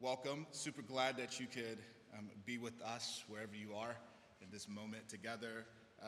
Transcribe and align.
welcome. 0.00 0.46
Super 0.50 0.82
glad 0.82 1.16
that 1.16 1.40
you 1.40 1.46
could 1.46 1.78
um, 2.16 2.28
be 2.44 2.58
with 2.58 2.80
us 2.82 3.24
wherever 3.28 3.54
you 3.56 3.74
are 3.74 3.96
in 4.42 4.48
this 4.52 4.68
moment 4.68 5.08
together. 5.08 5.64
Uh, 6.02 6.06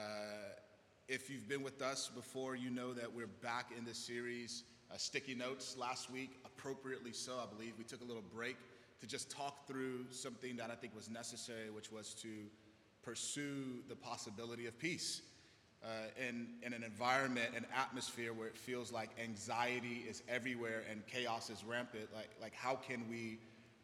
if 1.09 1.31
you've 1.31 1.49
been 1.49 1.63
with 1.63 1.81
us 1.81 2.11
before, 2.15 2.55
you 2.55 2.69
know 2.69 2.93
that 2.93 3.11
we're 3.11 3.27
back 3.27 3.71
in 3.77 3.87
this 3.87 3.97
series, 3.97 4.65
uh, 4.93 4.99
Sticky 4.99 5.35
Notes. 5.35 5.75
Last 5.79 6.11
week, 6.11 6.33
appropriately 6.45 7.15
so, 7.15 7.39
I 7.43 7.47
believe, 7.51 7.73
we 7.79 7.85
took 7.85 8.03
a 8.03 8.05
little 8.05 8.25
break 8.35 8.57
to 9.01 9.07
just 9.07 9.31
talk 9.31 9.67
through 9.67 10.05
something 10.11 10.57
that 10.57 10.71
I 10.71 10.75
think 10.75 10.95
was 10.95 11.09
necessary, 11.09 11.71
which 11.71 11.91
was 11.91 12.13
to 12.23 12.29
pursue 13.03 13.81
the 13.89 13.97
possibility 13.97 14.67
of 14.67 14.79
peace. 14.79 15.23
Uh, 15.83 15.89
in, 16.29 16.49
in 16.63 16.75
an 16.75 16.83
environment, 16.83 17.51
an 17.57 17.65
atmosphere 17.75 18.35
where 18.35 18.49
it 18.49 18.59
feels 18.59 18.93
like 18.93 19.11
anxiety 19.23 20.05
is 20.09 20.23
everywhere 20.29 20.83
and 20.91 21.07
chaos 21.07 21.49
is 21.49 21.65
rampant, 21.65 22.09
like, 22.15 22.31
like 22.43 22.53
how 22.53 22.75
can 22.75 23.09
we 23.09 23.39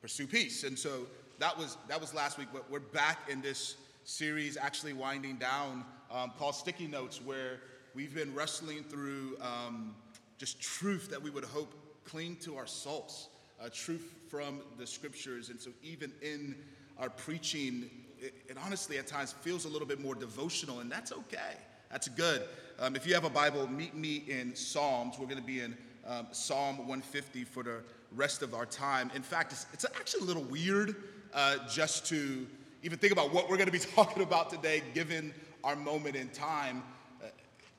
pursue 0.05 0.27
peace? 0.27 0.65
And 0.65 0.79
so 0.79 1.07
that 1.39 1.57
was, 1.57 1.79
that 1.89 1.99
was 1.99 2.13
last 2.13 2.37
week, 2.37 2.49
but 2.53 2.71
we're 2.71 2.79
back 2.79 3.21
in 3.31 3.41
this 3.41 3.77
series, 4.05 4.59
actually 4.59 4.93
winding 4.93 5.37
down, 5.37 5.83
um, 6.11 6.31
called 6.39 6.55
Sticky 6.55 6.87
Notes, 6.87 7.23
where 7.25 7.61
we've 7.95 8.15
been 8.15 8.35
wrestling 8.35 8.85
through 8.85 9.39
um, 9.41 9.95
just 10.37 10.61
truth 10.61 11.09
that 11.09 11.23
we 11.23 11.31
would 11.31 11.47
hope 11.47 11.73
cling 12.05 12.37
to 12.43 12.55
our 12.55 12.67
souls, 12.67 13.31
uh, 13.59 13.71
truth 13.73 14.15
from 14.29 14.61
the 14.77 14.87
scriptures. 14.87 15.49
And 15.49 15.59
so 15.59 15.71
even 15.83 16.13
in 16.21 16.55
our 16.99 17.09
preaching, 17.09 17.89
it, 18.21 18.35
it 18.47 18.59
honestly 18.63 18.99
at 18.99 19.07
times 19.07 19.33
feels 19.33 19.65
a 19.65 19.69
little 19.71 19.89
bit 19.89 20.03
more 20.03 20.15
devotional, 20.15 20.81
and 20.81 20.93
that's 20.93 21.13
okay. 21.13 21.57
That's 21.91 22.09
good. 22.09 22.43
Um, 22.79 22.95
if 22.95 23.07
you 23.07 23.15
have 23.15 23.25
a 23.25 23.31
Bible, 23.31 23.67
meet 23.69 23.95
me 23.95 24.23
in 24.29 24.55
Psalms. 24.55 25.19
We're 25.19 25.29
going 25.29 25.41
to 25.41 25.47
be 25.47 25.61
in 25.61 25.75
um, 26.07 26.27
Psalm 26.31 26.77
150 26.77 27.45
for 27.45 27.63
the 27.63 27.81
rest 28.17 28.43
of 28.43 28.55
our 28.55 28.67
time. 28.67 29.11
In 29.15 29.23
fact, 29.23 29.53
it's, 29.53 29.67
it's 29.73 29.85
actually 29.85 30.23
a 30.23 30.25
little 30.25 30.45
weird 30.45 30.97
uh, 31.33 31.57
just 31.69 32.07
to 32.07 32.47
even 32.83 32.99
think 32.99 33.13
about 33.13 33.33
what 33.33 33.49
we're 33.49 33.57
going 33.57 33.67
to 33.67 33.73
be 33.73 33.79
talking 33.95 34.23
about 34.23 34.51
today, 34.51 34.83
given 34.95 35.33
our 35.63 35.77
moment 35.77 36.17
in 36.17 36.29
time. 36.29 36.83
Uh, 37.23 37.27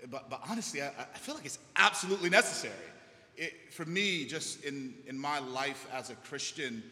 but, 0.10 0.30
but, 0.30 0.42
honestly, 0.50 0.82
I, 0.82 0.88
I, 0.88 1.18
feel 1.18 1.36
like 1.36 1.46
it's 1.46 1.60
absolutely 1.76 2.30
necessary. 2.30 2.74
It, 3.38 3.74
for 3.74 3.86
me, 3.86 4.26
just 4.26 4.64
in, 4.64 4.94
in 5.08 5.18
my 5.18 5.40
life 5.40 5.88
as 5.94 6.10
a 6.10 6.16
Christian, 6.16 6.84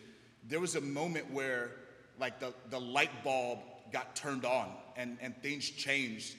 there 0.48 0.60
was 0.60 0.76
a 0.76 0.82
moment 0.82 1.32
where 1.32 1.72
like 2.20 2.40
the, 2.40 2.54
the 2.70 2.80
light 2.80 3.24
bulb 3.24 3.60
got 3.92 4.16
turned 4.16 4.46
on 4.46 4.70
and, 4.96 5.18
and 5.22 5.36
things 5.42 5.70
changed 5.70 6.36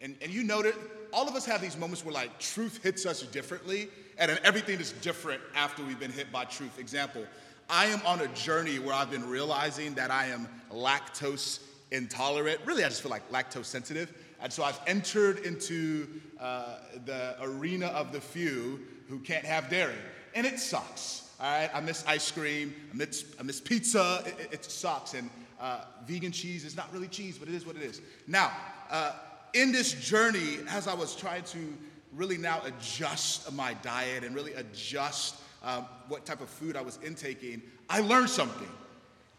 and, 0.00 0.16
and 0.22 0.32
you 0.32 0.44
noted, 0.44 0.74
all 1.12 1.28
of 1.28 1.34
us 1.34 1.44
have 1.46 1.60
these 1.60 1.76
moments 1.76 2.04
where 2.04 2.14
like 2.14 2.38
truth 2.38 2.82
hits 2.82 3.04
us 3.06 3.22
differently, 3.22 3.88
and 4.18 4.30
then 4.30 4.38
everything 4.44 4.80
is 4.80 4.92
different 4.92 5.40
after 5.54 5.84
we've 5.84 6.00
been 6.00 6.12
hit 6.12 6.32
by 6.32 6.44
truth. 6.44 6.78
Example, 6.78 7.24
I 7.70 7.86
am 7.86 8.00
on 8.04 8.20
a 8.20 8.28
journey 8.28 8.78
where 8.78 8.94
I've 8.94 9.10
been 9.10 9.28
realizing 9.28 9.94
that 9.94 10.10
I 10.10 10.26
am 10.26 10.48
lactose 10.72 11.60
intolerant. 11.90 12.60
Really, 12.64 12.84
I 12.84 12.88
just 12.88 13.02
feel 13.02 13.10
like 13.10 13.30
lactose 13.30 13.66
sensitive. 13.66 14.12
And 14.40 14.52
so 14.52 14.62
I've 14.62 14.80
entered 14.86 15.40
into 15.40 16.08
uh, 16.40 16.76
the 17.04 17.36
arena 17.40 17.86
of 17.86 18.12
the 18.12 18.20
few 18.20 18.80
who 19.08 19.18
can't 19.18 19.44
have 19.44 19.68
dairy. 19.68 19.94
And 20.34 20.46
it 20.46 20.58
sucks. 20.58 21.30
All 21.40 21.46
right, 21.46 21.70
I 21.72 21.80
miss 21.80 22.04
ice 22.06 22.30
cream, 22.30 22.74
I 22.92 22.96
miss, 22.96 23.24
I 23.38 23.44
miss 23.44 23.60
pizza, 23.60 24.24
it, 24.26 24.34
it, 24.40 24.48
it 24.54 24.64
sucks. 24.64 25.14
And 25.14 25.30
uh, 25.60 25.82
vegan 26.06 26.32
cheese 26.32 26.64
is 26.64 26.76
not 26.76 26.92
really 26.92 27.06
cheese, 27.06 27.38
but 27.38 27.48
it 27.48 27.54
is 27.54 27.64
what 27.64 27.76
it 27.76 27.82
is. 27.82 28.00
Now, 28.26 28.50
uh, 28.90 29.12
in 29.54 29.72
this 29.72 29.92
journey, 29.92 30.58
as 30.70 30.88
I 30.88 30.94
was 30.94 31.14
trying 31.14 31.44
to 31.44 31.74
really 32.14 32.38
now 32.38 32.62
adjust 32.64 33.52
my 33.52 33.74
diet 33.74 34.24
and 34.24 34.34
really 34.34 34.54
adjust 34.54 35.36
um, 35.62 35.86
what 36.08 36.24
type 36.24 36.40
of 36.40 36.48
food 36.48 36.76
I 36.76 36.82
was 36.82 36.98
intaking, 37.04 37.62
I 37.88 38.00
learned 38.00 38.30
something. 38.30 38.68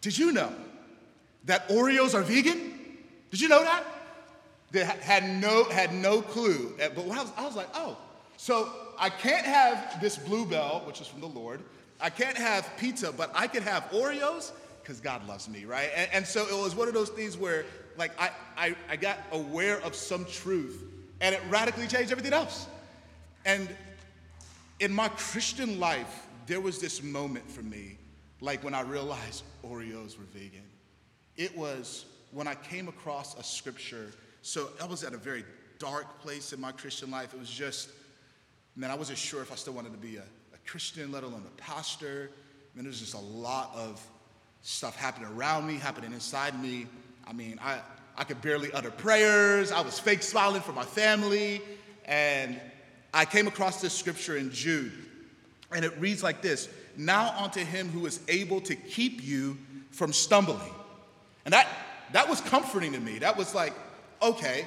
Did 0.01 0.17
you 0.17 0.31
know 0.31 0.53
that 1.45 1.67
Oreos 1.69 2.13
are 2.13 2.21
vegan? 2.21 2.73
Did 3.31 3.41
you 3.41 3.47
know 3.47 3.63
that? 3.63 3.83
They 4.71 4.83
had 4.83 5.41
no, 5.41 5.63
had 5.65 5.93
no 5.93 6.21
clue. 6.21 6.75
Uh, 6.81 6.89
but 6.95 7.03
I 7.03 7.21
was, 7.21 7.31
I 7.37 7.45
was 7.45 7.55
like, 7.55 7.69
oh, 7.73 7.97
so 8.37 8.69
I 8.97 9.09
can't 9.09 9.45
have 9.45 9.99
this 9.99 10.17
Blue 10.17 10.45
Bell, 10.45 10.83
which 10.85 11.01
is 11.01 11.07
from 11.07 11.21
the 11.21 11.27
Lord. 11.27 11.61
I 11.99 12.09
can't 12.09 12.37
have 12.37 12.69
pizza, 12.77 13.11
but 13.11 13.31
I 13.33 13.47
can 13.47 13.63
have 13.63 13.89
Oreos 13.91 14.51
because 14.81 15.01
God 15.01 15.27
loves 15.27 15.49
me, 15.49 15.65
right? 15.65 15.89
And, 15.95 16.09
and, 16.13 16.27
so 16.27 16.47
it 16.47 16.63
was 16.63 16.75
one 16.75 16.87
of 16.87 16.93
those 16.93 17.09
things 17.09 17.37
where 17.37 17.65
like 17.97 18.11
I, 18.19 18.31
I, 18.57 18.75
I 18.89 18.95
got 18.95 19.19
aware 19.31 19.79
of 19.81 19.93
some 19.93 20.25
truth 20.25 20.83
and 21.21 21.35
it 21.35 21.41
radically 21.49 21.87
changed 21.87 22.11
everything 22.11 22.33
else. 22.33 22.67
And 23.45 23.69
in 24.79 24.91
my 24.91 25.09
Christian 25.09 25.79
life, 25.79 26.27
there 26.47 26.61
was 26.61 26.79
this 26.79 27.03
moment 27.03 27.49
for 27.49 27.61
me, 27.61 27.97
like 28.41 28.63
when 28.63 28.73
I 28.73 28.81
realized 28.81 29.43
Oreos 29.63 30.17
were 30.17 30.25
vegan. 30.33 30.63
It 31.35 31.55
was 31.55 32.05
when 32.31 32.47
I 32.47 32.55
came 32.55 32.87
across 32.87 33.37
a 33.37 33.43
scripture. 33.43 34.11
So 34.41 34.69
I 34.81 34.85
was 34.85 35.03
at 35.03 35.13
a 35.13 35.17
very 35.17 35.45
dark 35.79 36.21
place 36.21 36.53
in 36.53 36.59
my 36.59 36.71
Christian 36.71 37.11
life. 37.11 37.33
It 37.33 37.39
was 37.39 37.49
just, 37.49 37.89
man, 38.75 38.91
I 38.91 38.95
wasn't 38.95 39.17
sure 39.17 39.41
if 39.41 39.51
I 39.51 39.55
still 39.55 39.73
wanted 39.73 39.91
to 39.91 39.97
be 39.97 40.17
a, 40.17 40.23
a 40.53 40.57
Christian, 40.65 41.11
let 41.11 41.23
alone 41.23 41.43
a 41.45 41.61
pastor. 41.61 42.31
I 42.31 42.77
mean, 42.77 42.83
there 42.83 42.89
was 42.89 42.99
just 42.99 43.13
a 43.13 43.19
lot 43.19 43.71
of 43.75 44.05
stuff 44.61 44.95
happening 44.95 45.29
around 45.29 45.67
me, 45.67 45.75
happening 45.75 46.13
inside 46.13 46.61
me. 46.61 46.87
I 47.27 47.33
mean, 47.33 47.59
I, 47.61 47.79
I 48.19 48.25
could 48.25 48.41
barely 48.41 48.69
utter 48.73 48.91
prayers. 48.91 49.71
I 49.71 49.79
was 49.79 49.97
fake 49.97 50.23
smiling 50.23 50.61
for 50.61 50.73
my 50.73 50.83
family. 50.83 51.61
And 52.03 52.59
I 53.13 53.23
came 53.23 53.47
across 53.47 53.79
this 53.79 53.93
scripture 53.93 54.35
in 54.35 54.51
Jude, 54.51 54.91
and 55.73 55.85
it 55.85 55.97
reads 55.99 56.21
like 56.21 56.41
this 56.41 56.67
Now 56.97 57.33
unto 57.41 57.63
him 57.63 57.87
who 57.89 58.05
is 58.05 58.19
able 58.27 58.59
to 58.61 58.75
keep 58.75 59.23
you 59.23 59.57
from 59.91 60.11
stumbling. 60.11 60.73
And 61.45 61.53
that, 61.53 61.67
that 62.11 62.29
was 62.29 62.41
comforting 62.41 62.91
to 62.91 62.99
me. 62.99 63.19
That 63.19 63.37
was 63.37 63.55
like, 63.55 63.73
okay, 64.21 64.65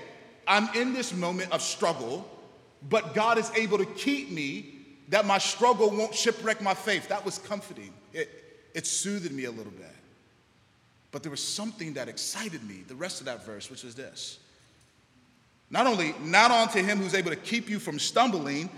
I'm 0.49 0.75
in 0.75 0.95
this 0.95 1.13
moment 1.13 1.53
of 1.53 1.61
struggle, 1.61 2.27
but 2.89 3.15
God 3.15 3.37
is 3.37 3.51
able 3.55 3.77
to 3.77 3.87
keep 3.87 4.31
me 4.31 4.79
that 5.11 5.27
my 5.27 5.37
struggle 5.37 5.91
won't 5.91 6.15
shipwreck 6.15 6.63
my 6.63 6.73
faith. 6.73 7.09
That 7.09 7.23
was 7.23 7.37
comforting. 7.39 7.93
It, 8.15 8.31
it 8.75 8.87
soothed 8.87 9.31
me 9.31 9.45
a 9.45 9.51
little 9.51 9.73
bit. 9.73 9.92
But 11.13 11.23
there 11.23 11.31
was 11.31 11.43
something 11.43 11.93
that 11.95 12.09
excited 12.09 12.67
me, 12.67 12.83
the 12.89 12.95
rest 12.95 13.21
of 13.21 13.27
that 13.27 13.45
verse, 13.45 13.71
which 13.71 13.85
is 13.85 13.95
this. 13.95 14.39
Not 15.71 15.87
only, 15.87 16.15
not 16.23 16.51
unto 16.51 16.83
him 16.83 16.99
who's 16.99 17.15
able 17.15 17.31
to 17.31 17.37
keep 17.37 17.71
you 17.71 17.79
from 17.79 17.99
stumbling, 17.99 18.69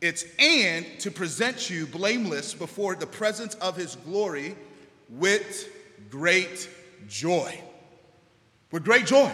it's 0.00 0.24
and 0.38 0.86
to 1.00 1.10
present 1.10 1.70
you 1.70 1.86
blameless 1.86 2.54
before 2.54 2.94
the 2.94 3.06
presence 3.06 3.54
of 3.54 3.76
his 3.76 3.96
glory 3.96 4.56
with 5.08 5.68
great 6.10 6.68
joy. 7.08 7.60
With 8.70 8.84
great 8.84 9.06
joy. 9.06 9.32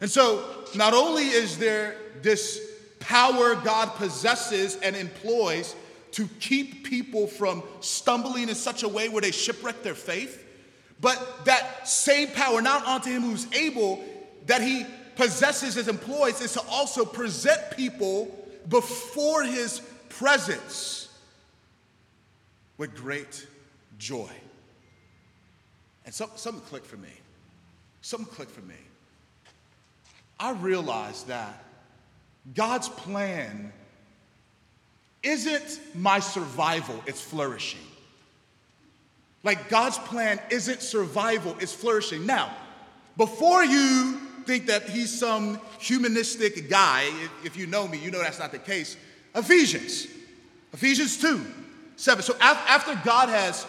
And 0.00 0.10
so, 0.10 0.44
not 0.74 0.94
only 0.94 1.28
is 1.28 1.58
there 1.58 1.96
this 2.22 2.60
power 2.98 3.54
God 3.56 3.94
possesses 3.94 4.76
and 4.76 4.94
employs 4.94 5.74
to 6.12 6.28
keep 6.40 6.84
people 6.84 7.26
from 7.26 7.62
stumbling 7.80 8.48
in 8.48 8.54
such 8.54 8.82
a 8.82 8.88
way 8.88 9.08
where 9.08 9.22
they 9.22 9.30
shipwreck 9.30 9.82
their 9.82 9.94
faith, 9.94 10.44
but 11.02 11.44
that 11.44 11.86
same 11.86 12.28
power, 12.28 12.62
not 12.62 12.86
unto 12.86 13.10
him 13.10 13.22
who's 13.22 13.52
able, 13.52 14.02
that 14.46 14.62
he 14.62 14.86
possesses 15.16 15.76
as 15.76 15.88
employees, 15.88 16.40
is 16.40 16.52
to 16.54 16.62
also 16.70 17.04
present 17.04 17.60
people 17.76 18.30
before 18.68 19.42
his 19.42 19.80
presence 20.08 21.08
with 22.78 22.94
great 22.94 23.46
joy. 23.98 24.30
And 26.06 26.14
some, 26.14 26.30
something 26.36 26.62
clicked 26.62 26.86
for 26.86 26.96
me. 26.96 27.12
Something 28.00 28.32
clicked 28.32 28.52
for 28.52 28.62
me. 28.62 28.76
I 30.38 30.52
realized 30.52 31.26
that 31.26 31.64
God's 32.54 32.88
plan 32.88 33.72
isn't 35.24 35.80
my 35.96 36.20
survival, 36.20 37.02
it's 37.06 37.20
flourishing. 37.20 37.80
Like 39.44 39.68
God's 39.68 39.98
plan 39.98 40.40
isn't 40.50 40.82
survival, 40.82 41.56
it's 41.60 41.72
flourishing. 41.72 42.26
Now, 42.26 42.54
before 43.16 43.64
you 43.64 44.20
think 44.46 44.66
that 44.66 44.88
he's 44.88 45.16
some 45.16 45.60
humanistic 45.78 46.68
guy, 46.68 47.10
if, 47.44 47.56
you 47.56 47.66
know 47.66 47.86
me, 47.86 47.98
you 47.98 48.10
know 48.10 48.18
that's 48.18 48.38
not 48.38 48.52
the 48.52 48.58
case. 48.58 48.96
Ephesians, 49.34 50.06
Ephesians 50.72 51.16
2 51.18 51.44
7. 51.96 52.22
So 52.22 52.34
after 52.40 52.98
God 53.04 53.28
has 53.28 53.66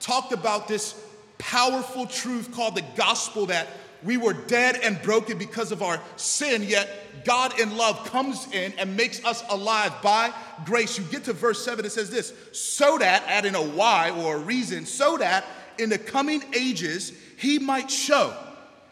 talked 0.00 0.32
about 0.32 0.68
this 0.68 1.00
powerful 1.38 2.06
truth 2.06 2.52
called 2.52 2.74
the 2.74 2.84
gospel 2.96 3.46
that 3.46 3.68
we 4.02 4.16
were 4.16 4.32
dead 4.32 4.76
and 4.82 5.00
broken 5.02 5.38
because 5.38 5.72
of 5.72 5.82
our 5.82 6.00
sin, 6.16 6.62
yet 6.62 7.24
God 7.24 7.58
in 7.58 7.76
love 7.76 8.04
comes 8.06 8.46
in 8.52 8.72
and 8.78 8.96
makes 8.96 9.24
us 9.24 9.42
alive 9.50 9.92
by 10.02 10.32
grace. 10.64 10.98
You 10.98 11.04
get 11.04 11.24
to 11.24 11.32
verse 11.32 11.64
7, 11.64 11.84
it 11.84 11.92
says 11.92 12.10
this 12.10 12.32
so 12.52 12.98
that, 12.98 13.24
adding 13.26 13.54
a 13.54 13.62
why 13.62 14.10
or 14.10 14.36
a 14.36 14.38
reason, 14.38 14.86
so 14.86 15.16
that 15.16 15.44
in 15.78 15.90
the 15.90 15.98
coming 15.98 16.42
ages 16.54 17.12
he 17.36 17.58
might 17.58 17.90
show 17.90 18.34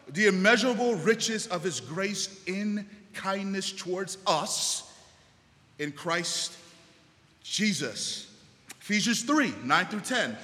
the 0.09 0.27
immeasurable 0.27 0.95
riches 0.95 1.47
of 1.47 1.63
his 1.63 1.79
grace 1.79 2.41
in 2.45 2.87
kindness 3.13 3.71
towards 3.71 4.17
us 4.27 4.91
in 5.79 5.91
Christ 5.91 6.55
Jesus. 7.43 8.31
Ephesians 8.81 9.23
3 9.23 9.53
9 9.63 9.85
through 9.87 10.01
10. 10.01 10.37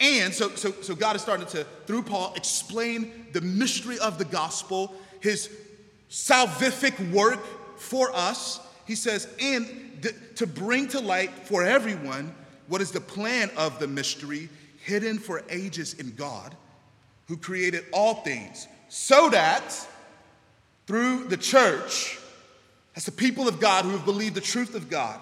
And 0.00 0.32
so, 0.32 0.50
so, 0.50 0.72
so 0.82 0.94
God 0.94 1.16
is 1.16 1.22
starting 1.22 1.46
to, 1.48 1.64
through 1.86 2.02
Paul, 2.02 2.32
explain 2.36 3.26
the 3.32 3.40
mystery 3.40 3.98
of 3.98 4.18
the 4.18 4.24
gospel, 4.24 4.94
his 5.20 5.50
salvific 6.08 7.12
work 7.12 7.40
for 7.76 8.14
us. 8.14 8.60
He 8.86 8.94
says, 8.94 9.28
and 9.40 9.66
th- 10.02 10.14
to 10.36 10.46
bring 10.46 10.88
to 10.88 11.00
light 11.00 11.30
for 11.30 11.64
everyone 11.64 12.34
what 12.68 12.80
is 12.80 12.92
the 12.92 13.00
plan 13.00 13.50
of 13.56 13.78
the 13.78 13.88
mystery 13.88 14.48
hidden 14.84 15.18
for 15.18 15.42
ages 15.50 15.94
in 15.94 16.14
God, 16.14 16.54
who 17.26 17.36
created 17.36 17.84
all 17.92 18.14
things, 18.14 18.68
so 18.88 19.28
that 19.30 19.74
through 20.86 21.24
the 21.24 21.36
church, 21.36 22.18
as 22.96 23.04
the 23.04 23.12
people 23.12 23.48
of 23.48 23.60
God 23.60 23.84
who 23.84 23.90
have 23.90 24.04
believed 24.04 24.34
the 24.34 24.40
truth 24.40 24.74
of 24.74 24.88
God, 24.88 25.20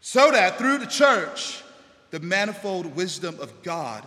so 0.00 0.30
that 0.30 0.58
through 0.58 0.78
the 0.78 0.86
church, 0.86 1.62
the 2.10 2.20
manifold 2.20 2.94
wisdom 2.96 3.38
of 3.40 3.62
God 3.62 4.06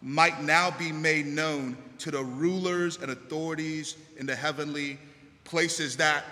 might 0.00 0.42
now 0.42 0.70
be 0.70 0.90
made 0.90 1.26
known 1.26 1.76
to 1.98 2.10
the 2.10 2.22
rulers 2.22 2.98
and 2.98 3.10
authorities 3.10 3.96
in 4.16 4.26
the 4.26 4.34
heavenly 4.34 4.98
places 5.44 5.96
that 5.98 6.24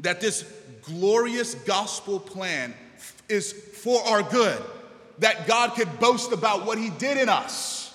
that 0.00 0.20
this 0.20 0.44
glorious 0.82 1.54
gospel 1.54 2.20
plan 2.20 2.74
is 3.30 3.52
for 3.52 4.02
our 4.06 4.22
good 4.22 4.62
that 5.20 5.46
God 5.46 5.74
could 5.74 5.98
boast 5.98 6.32
about 6.32 6.66
what 6.66 6.76
he 6.76 6.90
did 6.90 7.16
in 7.16 7.30
us. 7.30 7.94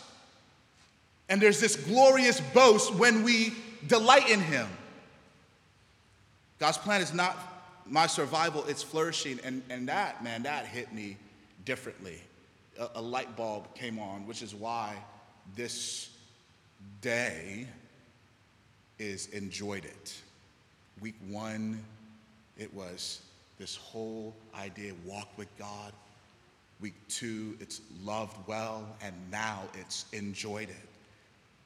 And 1.30 1.40
there's 1.40 1.60
this 1.60 1.76
glorious 1.76 2.42
boast 2.42 2.92
when 2.96 3.24
we 3.24 3.54
delight 3.86 4.32
in 4.32 4.40
him. 4.40 4.68
God's 6.58 6.80
plan 6.80 7.02
is 7.02 7.14
not 7.14 7.38
my 7.86 8.08
survival 8.08 8.66
it's 8.68 8.82
flourishing. 8.82 9.40
And 9.44 9.62
and 9.70 9.88
that 9.90 10.24
man 10.24 10.44
that 10.44 10.66
hit 10.66 10.92
me 10.92 11.18
differently. 11.66 12.22
A, 12.80 12.90
a 12.96 13.02
light 13.02 13.36
bulb 13.36 13.74
came 13.76 14.00
on, 14.00 14.26
which 14.26 14.42
is 14.42 14.56
why 14.56 14.96
this 15.56 16.10
day 17.02 17.68
is 19.00 19.28
enjoyed 19.28 19.86
it. 19.86 20.16
Week 21.02 21.16
one, 21.30 21.84
it 22.58 22.74
was 22.74 23.22
this 23.58 23.76
whole 23.76 24.36
idea 24.56 24.94
walk 25.06 25.30
with 25.38 25.48
God. 25.58 25.94
Week 26.80 26.96
two, 27.08 27.56
it's 27.60 27.82
loved 28.04 28.38
well, 28.48 28.88
and 29.04 29.14
now 29.32 29.62
it's 29.76 30.06
enjoyed 30.14 30.70
it. 30.70 30.90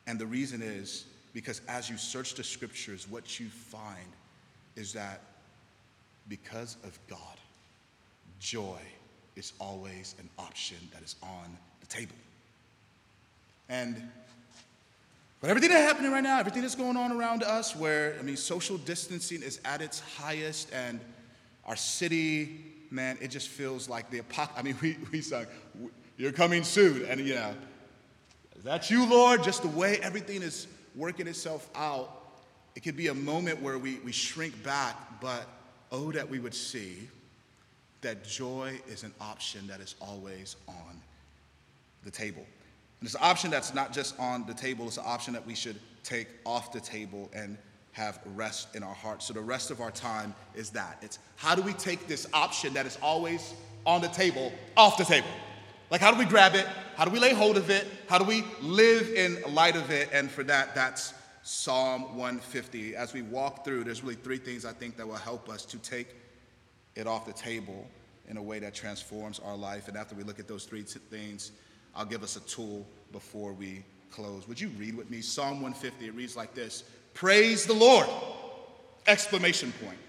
And 0.08 0.20
the 0.20 0.26
reason 0.26 0.62
is 0.62 1.06
because 1.34 1.62
as 1.68 1.90
you 1.90 1.98
search 1.98 2.36
the 2.36 2.44
scriptures, 2.44 3.08
what 3.10 3.40
you 3.40 3.48
find 3.48 4.08
is 4.76 4.94
that 4.94 5.22
because 6.28 6.78
of 6.84 6.98
God, 7.08 7.38
joy 8.40 8.80
is 9.36 9.54
always 9.60 10.16
an 10.20 10.30
option 10.40 10.78
that 10.94 11.04
is 11.04 11.16
on 11.22 11.58
the 11.82 11.88
table. 11.88 12.16
And 13.70 14.02
but 15.42 15.50
everything 15.50 15.70
that's 15.70 15.86
happening 15.86 16.12
right 16.12 16.24
now, 16.24 16.40
everything 16.40 16.62
that's 16.62 16.76
going 16.76 16.98
on 16.98 17.12
around 17.12 17.44
us, 17.44 17.76
where 17.76 18.16
I 18.20 18.24
mean, 18.24 18.38
social 18.38 18.78
distancing 18.78 19.44
is 19.44 19.60
at 19.66 19.82
its 19.82 20.00
highest, 20.00 20.74
and 20.74 21.00
our 21.66 21.76
city, 21.76 22.64
man, 22.90 23.18
it 23.22 23.28
just 23.28 23.50
feels 23.50 23.88
like 23.90 24.10
the 24.10 24.20
apocalypse. 24.20 24.60
I 24.60 24.64
mean, 24.64 24.76
we 24.82 24.98
we 25.12 25.22
sung, 25.22 25.46
"You're 26.18 26.32
coming 26.32 26.64
soon," 26.64 27.06
and 27.06 27.20
you 27.20 27.36
know, 27.36 27.54
is 28.56 28.64
that 28.64 28.90
you, 28.90 29.06
Lord? 29.06 29.44
Just 29.44 29.62
the 29.62 29.70
way 29.70 30.00
everything 30.02 30.42
is 30.42 30.68
working 30.96 31.28
itself 31.28 31.70
out, 31.76 32.24
it 32.76 32.82
could 32.82 32.98
be 32.98 33.08
a 33.08 33.14
moment 33.14 33.62
where 33.62 33.78
we 33.78 34.00
we 34.00 34.12
shrink 34.12 34.64
back, 34.64 35.22
but 35.22 35.46
oh, 35.92 36.12
that 36.12 36.30
we 36.30 36.40
would 36.40 36.56
see 36.56 37.10
that 38.06 38.24
joy 38.24 38.80
is 38.88 39.04
an 39.04 39.12
option 39.20 39.66
that 39.66 39.82
is 39.82 39.96
always 40.00 40.58
on 40.68 41.02
the 42.04 42.12
table. 42.12 42.46
And 43.00 43.08
it's 43.08 43.16
an 43.16 43.22
option 43.24 43.50
that's 43.50 43.74
not 43.74 43.92
just 43.92 44.18
on 44.20 44.46
the 44.46 44.54
table, 44.54 44.86
it's 44.86 44.98
an 44.98 45.04
option 45.08 45.34
that 45.34 45.46
we 45.46 45.56
should 45.56 45.80
take 46.04 46.28
off 46.46 46.72
the 46.72 46.80
table 46.80 47.32
and 47.34 47.58
have 47.94 48.20
rest 48.36 48.76
in 48.76 48.84
our 48.84 48.94
hearts. 48.94 49.26
So 49.26 49.34
the 49.34 49.42
rest 49.42 49.72
of 49.72 49.82
our 49.82 49.90
time 49.90 50.36
is 50.54 50.70
that. 50.72 51.00
It's 51.02 51.18
how 51.36 51.56
do 51.56 51.64
we 51.64 51.74
take 51.74 52.08
this 52.08 52.28
option 52.32 52.76
that 52.76 52.86
is 52.86 53.00
always 53.02 53.56
on 53.88 54.02
the 54.02 54.08
table 54.10 54.54
off 54.78 54.98
the 55.00 55.06
table? 55.06 55.28
Like, 55.90 56.02
how 56.02 56.12
do 56.12 56.20
we 56.20 56.26
grab 56.26 56.54
it? 56.54 56.68
How 56.96 57.06
do 57.06 57.12
we 57.12 57.20
lay 57.20 57.34
hold 57.34 57.58
of 57.58 57.72
it? 57.72 57.88
How 58.08 58.20
do 58.20 58.26
we 58.26 58.44
live 58.62 59.10
in 59.10 59.42
light 59.52 59.76
of 59.76 59.90
it? 59.90 60.10
And 60.14 60.30
for 60.30 60.44
that, 60.44 60.76
that's 60.76 61.16
Psalm 61.42 62.16
150. 62.16 62.96
As 62.96 63.14
we 63.14 63.24
walk 63.24 63.66
through, 63.66 63.84
there's 63.86 64.04
really 64.04 64.16
three 64.16 64.38
things 64.38 64.64
I 64.64 64.74
think 64.74 64.96
that 64.98 65.08
will 65.08 65.16
help 65.16 65.50
us 65.50 65.66
to 65.66 65.80
take 65.80 66.16
it 66.96 67.08
off 67.08 67.26
the 67.26 67.34
table 67.34 67.88
in 68.28 68.38
a 68.38 68.42
way 68.42 68.60
that 68.60 68.74
transforms 68.74 69.40
our 69.40 69.56
life. 69.56 69.88
And 69.88 69.98
after 69.98 70.16
we 70.16 70.24
look 70.24 70.40
at 70.40 70.48
those 70.48 70.66
three 70.66 70.84
t- 70.84 71.00
things, 71.10 71.52
I'll 71.96 72.06
give 72.06 72.24
us 72.24 72.36
a 72.36 72.42
tool 72.42 72.86
before 73.12 73.54
we 73.54 73.84
close. 74.12 74.48
Would 74.48 74.60
you 74.60 74.70
read 74.70 74.96
with 74.96 75.10
me 75.10 75.22
Psalm 75.22 75.62
150? 75.62 76.08
It 76.08 76.16
reads 76.16 76.36
like 76.36 76.54
this 76.54 76.84
Praise 77.14 77.66
the 77.66 77.74
Lord! 77.74 78.08
Exclamation 79.08 79.72
point. 79.84 80.00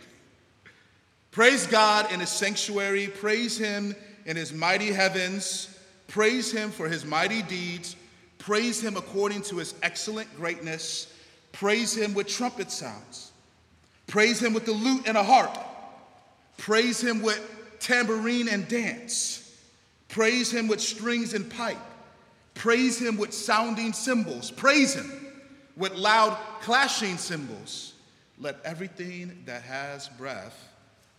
Praise 1.30 1.66
God 1.66 2.10
in 2.12 2.20
his 2.20 2.30
sanctuary, 2.30 3.08
praise 3.08 3.58
him 3.58 3.94
in 4.24 4.36
his 4.36 4.54
mighty 4.54 4.90
heavens, 4.90 5.68
praise 6.08 6.50
him 6.50 6.70
for 6.70 6.88
his 6.88 7.04
mighty 7.04 7.42
deeds, 7.42 7.94
praise 8.38 8.82
him 8.82 8.96
according 8.96 9.42
to 9.42 9.56
his 9.56 9.74
excellent 9.82 10.34
greatness, 10.34 11.12
praise 11.52 11.94
him 11.94 12.14
with 12.14 12.26
trumpet 12.26 12.70
sounds, 12.70 13.32
praise 14.06 14.42
him 14.42 14.54
with 14.54 14.64
the 14.64 14.72
lute 14.72 15.06
and 15.06 15.18
a 15.18 15.22
harp, 15.22 15.54
praise 16.56 17.00
him 17.00 17.22
with 17.22 17.40
tambourine 17.80 18.48
and 18.48 18.66
dance. 18.68 19.42
Praise 20.08 20.50
him 20.50 20.68
with 20.68 20.80
strings 20.80 21.34
and 21.34 21.50
pipe. 21.50 21.76
Praise 22.54 22.98
him 22.98 23.16
with 23.16 23.34
sounding 23.34 23.92
cymbals. 23.92 24.50
Praise 24.50 24.94
him 24.94 25.10
with 25.76 25.92
loud 25.94 26.36
clashing 26.60 27.18
cymbals. 27.18 27.92
Let 28.38 28.56
everything 28.64 29.42
that 29.46 29.62
has 29.62 30.08
breath 30.08 30.68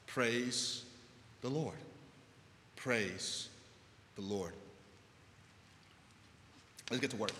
praise 0.07 0.83
the 1.41 1.49
Lord. 1.49 1.75
Praise 2.75 3.49
the 4.15 4.21
Lord. 4.21 4.53
Let's 6.89 7.01
get 7.01 7.11
to 7.11 7.17
work. 7.17 7.31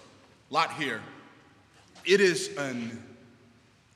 Lot 0.50 0.74
here. 0.74 1.02
It 2.06 2.22
is 2.22 2.56
an 2.58 3.02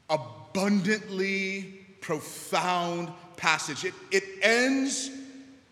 abundantly 0.10 1.86
profound 2.00 3.10
passage. 3.42 3.84
It, 3.84 3.94
it 4.12 4.24
ends 4.44 5.10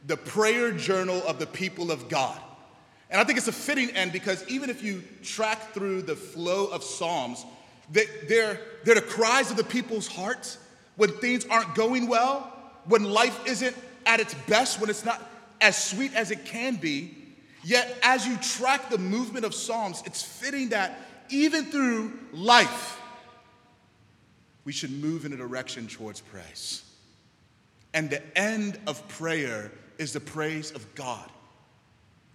the 0.08 0.18
prayer 0.18 0.72
journal 0.72 1.22
of 1.28 1.38
the 1.38 1.46
people 1.46 1.92
of 1.92 2.10
God. 2.10 2.42
And 3.12 3.22
I 3.22 3.24
think 3.24 3.38
it's 3.38 3.48
a 3.48 3.52
fitting 3.54 3.92
end 3.92 4.12
because 4.12 4.46
even 4.50 4.70
if 4.70 4.84
you 4.84 5.04
track 5.24 5.72
through 5.74 6.02
the 6.02 6.16
flow 6.16 6.68
of 6.68 6.84
Psalms, 6.84 7.46
they, 7.92 8.06
they're, 8.28 8.60
they're 8.84 8.96
the 8.96 9.02
cries 9.02 9.52
of 9.52 9.58
the 9.58 9.64
people's 9.64 10.08
hearts 10.08 10.58
when 10.96 11.12
things 11.18 11.46
aren't 11.46 11.76
going 11.76 12.08
well, 12.08 12.52
when 12.86 13.04
life 13.04 13.40
isn't 13.48 13.76
at 14.06 14.20
its 14.20 14.34
best, 14.48 14.82
when 14.82 14.90
it's 14.90 15.06
not 15.06 15.22
as 15.62 15.82
sweet 15.82 16.14
as 16.16 16.32
it 16.32 16.46
can 16.46 16.76
be. 16.76 17.16
Yet, 17.64 17.96
as 18.02 18.26
you 18.26 18.36
track 18.38 18.90
the 18.90 18.98
movement 18.98 19.46
of 19.46 19.54
Psalms, 19.54 20.02
it's 20.06 20.24
fitting 20.24 20.70
that 20.70 21.00
even 21.30 21.66
through 21.66 22.18
life, 22.32 23.00
we 24.66 24.72
should 24.72 24.92
move 24.92 25.26
in 25.26 25.34
a 25.34 25.38
direction 25.38 25.88
towards 25.88 26.22
praise. 26.22 26.89
And 27.94 28.10
the 28.10 28.22
end 28.38 28.80
of 28.88 29.06
prayer 29.08 29.72
is 29.98 30.14
the 30.14 30.20
praise 30.20 30.72
of 30.72 30.94
God. 30.96 31.30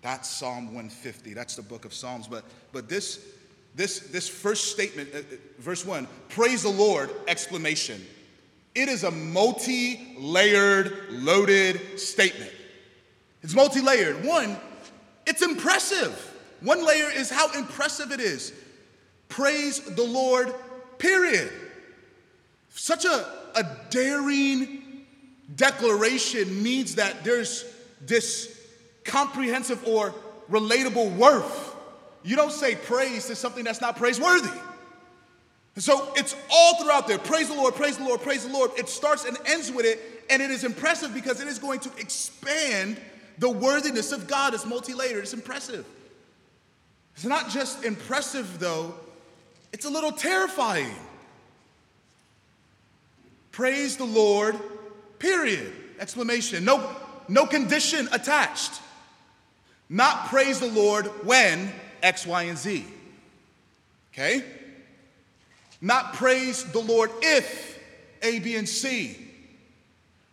That's 0.02 0.28
Psalm 0.28 0.66
150. 0.66 1.32
That's 1.32 1.56
the 1.56 1.62
book 1.62 1.84
of 1.84 1.94
Psalms. 1.94 2.28
But, 2.28 2.44
but 2.72 2.88
this, 2.88 3.24
this, 3.74 4.00
this 4.00 4.28
first 4.28 4.70
statement, 4.72 5.08
uh, 5.14 5.18
uh, 5.18 5.22
verse 5.58 5.84
1, 5.84 6.06
praise 6.28 6.62
the 6.62 6.68
Lord, 6.68 7.10
exclamation. 7.26 8.04
It 8.74 8.88
is 8.88 9.04
a 9.04 9.10
multi 9.10 10.14
layered, 10.18 11.06
loaded 11.10 11.98
statement. 11.98 12.52
It's 13.42 13.54
multi 13.54 13.80
layered. 13.80 14.24
One, 14.24 14.56
it's 15.26 15.42
impressive. 15.42 16.32
One 16.60 16.84
layer 16.84 17.10
is 17.10 17.30
how 17.30 17.52
impressive 17.52 18.10
it 18.10 18.20
is. 18.20 18.52
Praise 19.28 19.80
the 19.80 20.04
Lord, 20.04 20.52
period. 20.98 21.50
Such 22.70 23.04
a, 23.04 23.26
a 23.54 23.64
daring 23.90 24.83
declaration 25.54 26.62
means 26.62 26.96
that 26.96 27.24
there's 27.24 27.64
this 28.00 28.50
comprehensive 29.04 29.86
or 29.86 30.14
relatable 30.50 31.16
worth. 31.16 31.74
You 32.22 32.36
don't 32.36 32.52
say 32.52 32.74
praise 32.74 33.26
to 33.26 33.36
something 33.36 33.64
that's 33.64 33.80
not 33.80 33.96
praiseworthy. 33.96 34.50
So 35.76 36.12
it's 36.16 36.36
all 36.50 36.82
throughout 36.82 37.08
there. 37.08 37.18
Praise 37.18 37.48
the 37.48 37.54
Lord, 37.54 37.74
praise 37.74 37.98
the 37.98 38.04
Lord, 38.04 38.22
praise 38.22 38.46
the 38.46 38.52
Lord. 38.52 38.70
It 38.76 38.88
starts 38.88 39.24
and 39.24 39.36
ends 39.46 39.72
with 39.72 39.84
it, 39.84 40.00
and 40.30 40.40
it 40.40 40.50
is 40.50 40.64
impressive 40.64 41.12
because 41.12 41.40
it 41.40 41.48
is 41.48 41.58
going 41.58 41.80
to 41.80 41.90
expand 41.98 43.00
the 43.38 43.50
worthiness 43.50 44.12
of 44.12 44.28
God. 44.28 44.54
It's 44.54 44.64
multi 44.64 44.94
layered, 44.94 45.24
it's 45.24 45.34
impressive. 45.34 45.84
It's 47.16 47.24
not 47.24 47.50
just 47.50 47.84
impressive, 47.84 48.58
though, 48.58 48.94
it's 49.72 49.84
a 49.84 49.90
little 49.90 50.12
terrifying. 50.12 50.94
Praise 53.50 53.96
the 53.96 54.04
Lord, 54.04 54.58
period. 55.18 55.72
Exclamation. 55.98 56.64
No, 56.64 56.94
no 57.28 57.46
condition 57.46 58.08
attached. 58.12 58.80
Not 59.88 60.26
praise 60.26 60.60
the 60.60 60.66
Lord 60.66 61.06
when 61.24 61.72
X, 62.02 62.26
Y, 62.26 62.42
and 62.44 62.58
Z. 62.58 62.84
Okay? 64.12 64.44
Not 65.80 66.14
praise 66.14 66.64
the 66.64 66.80
Lord 66.80 67.10
if 67.22 67.78
A, 68.22 68.38
B, 68.38 68.56
and 68.56 68.68
C. 68.68 69.18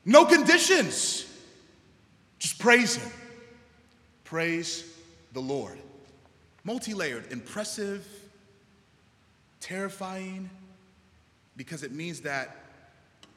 No 0.05 0.25
conditions. 0.25 1.25
Just 2.39 2.57
praise 2.57 2.95
Him. 2.95 3.11
Praise 4.23 4.85
the 5.33 5.41
Lord. 5.41 5.77
Multi 6.63 6.93
layered, 6.93 7.31
impressive, 7.31 8.07
terrifying, 9.59 10.49
because 11.57 11.83
it 11.83 11.91
means 11.91 12.21
that 12.21 12.55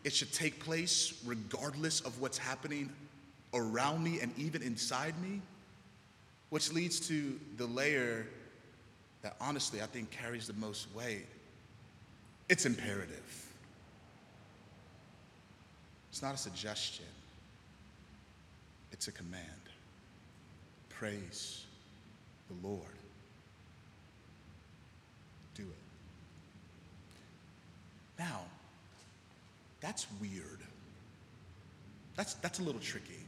it 0.05 0.13
should 0.13 0.33
take 0.33 0.63
place 0.63 1.15
regardless 1.25 2.01
of 2.03 2.21
what's 2.21 2.39
happening 2.39 2.93
around 3.55 4.05
me 4.05 4.21
and 4.21 4.33
even 4.39 4.63
inside 4.63 5.15
me, 5.23 5.41
which 6.51 6.73
leads 6.73 7.01
to 7.09 7.41
the 7.57 7.67
layer 7.67 8.27
that 9.23 9.37
honestly 9.41 9.81
I 9.81 9.87
think 9.87 10.11
carries 10.11 10.47
the 10.47 10.53
most 10.55 10.87
weight. 10.95 11.27
It's 12.51 12.67
imperative. 12.67 13.47
It's 16.11 16.23
not 16.23 16.35
a 16.35 16.39
suggestion, 16.39 17.07
it's 18.93 19.09
a 19.09 19.13
command. 19.13 19.43
Praise 20.91 21.65
the 22.49 22.69
Lord. 22.69 22.83
Do 25.57 25.63
it. 25.63 25.69
Now, 28.19 28.43
that's 29.85 30.07
weird. 30.19 30.61
That's, 32.17 32.35
that's 32.35 32.59
a 32.59 32.63
little 32.63 32.81
tricky 32.81 33.21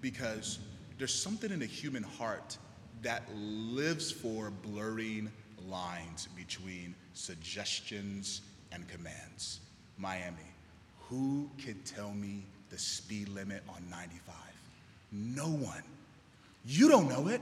because 0.00 0.58
there's 0.98 1.14
something 1.14 1.52
in 1.52 1.60
the 1.60 1.66
human 1.66 2.02
heart 2.02 2.58
that 3.02 3.22
lives 3.36 4.10
for 4.10 4.50
blurring 4.64 5.30
lines 5.68 6.26
between 6.36 6.92
suggestions 7.14 8.40
and 8.72 8.88
commands. 8.88 9.60
Miami, 9.96 10.36
who 11.08 11.48
can 11.56 11.80
tell 11.84 12.10
me 12.10 12.42
the 12.70 12.78
speed 12.78 13.28
limit 13.28 13.62
on 13.68 13.88
95? 13.88 14.34
No 15.12 15.44
one. 15.44 15.84
You 16.66 16.88
don't 16.88 17.08
know 17.08 17.28
it. 17.28 17.40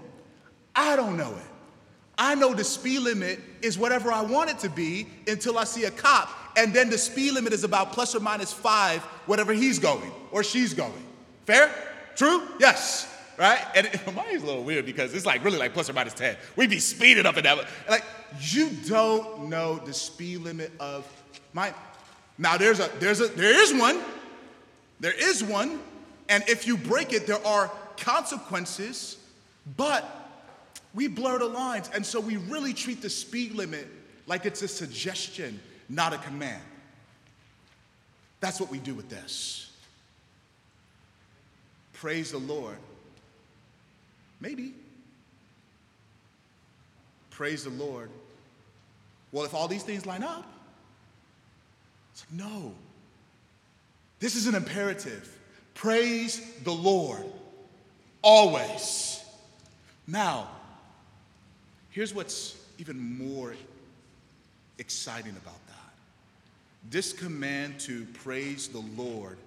I 0.76 0.96
don't 0.96 1.16
know 1.16 1.30
it. 1.30 1.50
I 2.18 2.34
know 2.34 2.52
the 2.52 2.62
speed 2.62 3.00
limit 3.00 3.40
is 3.62 3.78
whatever 3.78 4.12
I 4.12 4.20
want 4.20 4.50
it 4.50 4.58
to 4.58 4.68
be 4.68 5.06
until 5.26 5.56
I 5.58 5.64
see 5.64 5.84
a 5.84 5.90
cop, 5.90 6.28
and 6.56 6.72
then 6.72 6.90
the 6.90 6.98
speed 6.98 7.32
limit 7.32 7.52
is 7.52 7.64
about 7.64 7.92
plus 7.92 8.14
or 8.14 8.20
minus 8.20 8.52
five, 8.52 9.02
whatever 9.26 9.52
he's 9.52 9.78
going 9.78 10.12
or 10.30 10.42
she's 10.42 10.74
going. 10.74 11.04
Fair? 11.46 11.70
True? 12.16 12.42
Yes. 12.58 13.10
Right? 13.38 13.60
And 13.74 13.86
it, 13.86 14.00
mine's 14.14 14.42
a 14.42 14.46
little 14.46 14.64
weird 14.64 14.86
because 14.86 15.14
it's 15.14 15.26
like 15.26 15.44
really 15.44 15.58
like 15.58 15.74
plus 15.74 15.90
or 15.90 15.92
minus 15.92 16.14
10. 16.14 16.36
We'd 16.56 16.70
be 16.70 16.78
speeding 16.78 17.26
up 17.26 17.36
and 17.36 17.44
down. 17.44 17.60
Like, 17.88 18.04
you 18.40 18.70
don't 18.86 19.48
know 19.48 19.76
the 19.76 19.92
speed 19.92 20.38
limit 20.38 20.72
of 20.80 21.06
mine. 21.52 21.74
Now 22.38 22.56
there's 22.56 22.80
a 22.80 22.90
there's 22.98 23.20
a 23.20 23.28
there 23.28 23.62
is 23.62 23.72
one. 23.72 24.00
There 25.00 25.12
is 25.12 25.42
one. 25.42 25.80
And 26.28 26.42
if 26.48 26.66
you 26.66 26.76
break 26.76 27.12
it, 27.12 27.26
there 27.26 27.44
are 27.46 27.70
consequences, 27.96 29.18
but 29.76 30.04
we 30.94 31.08
blur 31.08 31.38
the 31.38 31.46
lines. 31.46 31.90
And 31.94 32.04
so 32.04 32.20
we 32.20 32.36
really 32.36 32.72
treat 32.72 33.02
the 33.02 33.10
speed 33.10 33.54
limit 33.54 33.86
like 34.26 34.46
it's 34.46 34.62
a 34.62 34.68
suggestion, 34.68 35.60
not 35.94 36.12
a 36.12 36.18
command. 36.18 36.62
That's 38.40 38.60
what 38.60 38.70
we 38.70 38.78
do 38.78 38.94
with 38.94 39.08
this. 39.08 39.70
Praise 41.94 42.32
the 42.32 42.38
Lord. 42.38 42.76
Maybe. 44.40 44.74
Praise 47.30 47.64
the 47.64 47.70
Lord. 47.70 48.10
Well, 49.32 49.44
if 49.44 49.54
all 49.54 49.68
these 49.68 49.82
things 49.82 50.06
line 50.06 50.22
up, 50.22 50.44
it's 52.12 52.24
like, 52.30 52.46
no. 52.46 52.74
This 54.20 54.36
is 54.36 54.46
an 54.46 54.54
imperative. 54.54 55.36
Praise 55.74 56.40
the 56.62 56.72
Lord 56.72 57.24
always. 58.22 59.22
Now, 60.06 60.48
Here's 61.94 62.12
what's 62.12 62.56
even 62.78 62.98
more 62.98 63.54
exciting 64.78 65.36
about 65.40 65.63
this 66.90 67.12
command 67.12 67.80
to 67.80 68.04
praise 68.22 68.68
the 68.68 68.84
Lord 68.96 69.38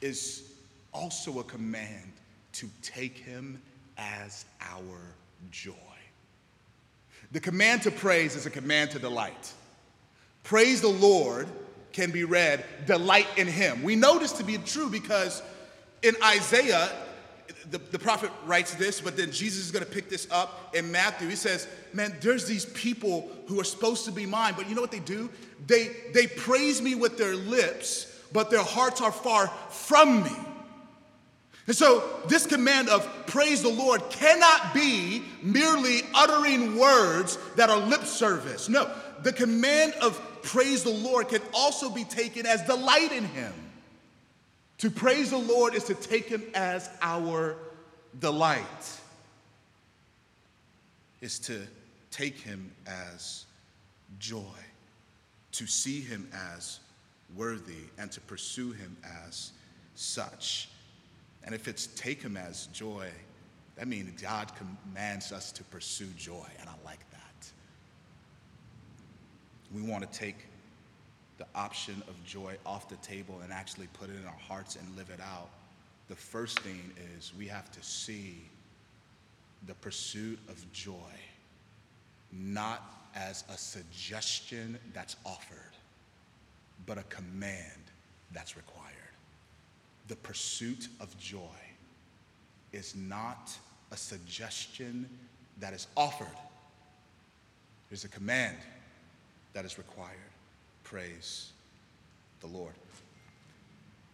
is 0.00 0.54
also 0.92 1.40
a 1.40 1.44
command 1.44 2.12
to 2.52 2.68
take 2.82 3.18
Him 3.18 3.60
as 3.98 4.44
our 4.60 5.00
joy. 5.50 5.72
The 7.32 7.40
command 7.40 7.82
to 7.82 7.90
praise 7.90 8.36
is 8.36 8.46
a 8.46 8.50
command 8.50 8.92
to 8.92 8.98
delight. 8.98 9.52
Praise 10.44 10.80
the 10.80 10.88
Lord 10.88 11.48
can 11.92 12.10
be 12.10 12.24
read, 12.24 12.64
delight 12.86 13.26
in 13.36 13.46
Him. 13.46 13.82
We 13.82 13.96
know 13.96 14.18
this 14.18 14.32
to 14.32 14.44
be 14.44 14.58
true 14.58 14.88
because 14.88 15.42
in 16.02 16.14
Isaiah, 16.22 16.90
the, 17.70 17.78
the 17.78 17.98
prophet 17.98 18.30
writes 18.46 18.74
this, 18.74 19.00
but 19.00 19.16
then 19.16 19.30
Jesus 19.30 19.64
is 19.64 19.70
going 19.70 19.84
to 19.84 19.90
pick 19.90 20.08
this 20.08 20.28
up 20.30 20.74
in 20.74 20.90
Matthew. 20.92 21.28
He 21.28 21.36
says, 21.36 21.66
Man, 21.92 22.14
there's 22.20 22.46
these 22.46 22.66
people 22.66 23.28
who 23.46 23.60
are 23.60 23.64
supposed 23.64 24.04
to 24.06 24.12
be 24.12 24.26
mine, 24.26 24.54
but 24.56 24.68
you 24.68 24.74
know 24.74 24.80
what 24.80 24.90
they 24.90 25.00
do? 25.00 25.30
They, 25.66 25.90
they 26.12 26.26
praise 26.26 26.82
me 26.82 26.94
with 26.94 27.16
their 27.16 27.34
lips, 27.34 28.20
but 28.32 28.50
their 28.50 28.62
hearts 28.62 29.00
are 29.00 29.12
far 29.12 29.48
from 29.70 30.24
me. 30.24 30.36
And 31.66 31.74
so, 31.74 32.04
this 32.28 32.46
command 32.46 32.90
of 32.90 33.08
praise 33.26 33.62
the 33.62 33.70
Lord 33.70 34.02
cannot 34.10 34.74
be 34.74 35.22
merely 35.42 36.00
uttering 36.14 36.76
words 36.76 37.38
that 37.56 37.70
are 37.70 37.78
lip 37.78 38.04
service. 38.04 38.68
No, 38.68 38.92
the 39.22 39.32
command 39.32 39.94
of 40.02 40.20
praise 40.42 40.84
the 40.84 40.90
Lord 40.90 41.28
can 41.28 41.40
also 41.54 41.88
be 41.88 42.04
taken 42.04 42.44
as 42.44 42.60
delight 42.62 43.12
in 43.12 43.24
Him. 43.24 43.52
To 44.78 44.90
praise 44.90 45.30
the 45.30 45.38
Lord 45.38 45.74
is 45.74 45.84
to 45.84 45.94
take 45.94 46.26
Him 46.26 46.42
as 46.54 46.90
our 47.00 47.56
delight, 48.18 49.00
is 51.20 51.38
to 51.40 51.60
take 52.10 52.38
Him 52.38 52.70
as 52.86 53.46
joy, 54.18 54.42
to 55.52 55.66
see 55.66 56.00
Him 56.00 56.28
as 56.56 56.80
worthy, 57.36 57.84
and 57.98 58.10
to 58.12 58.20
pursue 58.20 58.72
Him 58.72 58.96
as 59.26 59.52
such. 59.94 60.68
And 61.44 61.54
if 61.54 61.68
it's 61.68 61.86
take 61.88 62.20
Him 62.20 62.36
as 62.36 62.66
joy, 62.66 63.08
that 63.76 63.88
means 63.88 64.20
God 64.20 64.52
commands 64.56 65.32
us 65.32 65.50
to 65.52 65.64
pursue 65.64 66.08
joy, 66.16 66.46
and 66.60 66.68
I 66.68 66.74
like 66.84 67.10
that. 67.10 67.50
We 69.72 69.82
want 69.82 70.10
to 70.10 70.18
take 70.18 70.46
the 71.38 71.46
option 71.54 72.02
of 72.08 72.24
joy 72.24 72.56
off 72.64 72.88
the 72.88 72.96
table 72.96 73.40
and 73.42 73.52
actually 73.52 73.88
put 73.94 74.08
it 74.08 74.16
in 74.20 74.26
our 74.26 74.38
hearts 74.48 74.76
and 74.76 74.96
live 74.96 75.10
it 75.10 75.20
out, 75.20 75.50
the 76.08 76.14
first 76.14 76.60
thing 76.60 76.92
is 77.16 77.32
we 77.36 77.46
have 77.46 77.70
to 77.72 77.82
see 77.82 78.42
the 79.66 79.74
pursuit 79.74 80.38
of 80.48 80.72
joy 80.72 80.94
not 82.32 82.82
as 83.14 83.44
a 83.52 83.56
suggestion 83.56 84.78
that's 84.92 85.16
offered, 85.24 85.58
but 86.86 86.98
a 86.98 87.04
command 87.04 87.80
that's 88.32 88.56
required. 88.56 88.92
The 90.08 90.16
pursuit 90.16 90.88
of 91.00 91.16
joy 91.18 91.38
is 92.72 92.94
not 92.96 93.56
a 93.92 93.96
suggestion 93.96 95.08
that 95.60 95.72
is 95.72 95.86
offered, 95.96 96.26
it 97.90 97.94
is 97.94 98.04
a 98.04 98.08
command 98.08 98.56
that 99.52 99.64
is 99.64 99.78
required. 99.78 100.33
Praise 100.84 101.50
the 102.40 102.46
Lord. 102.46 102.74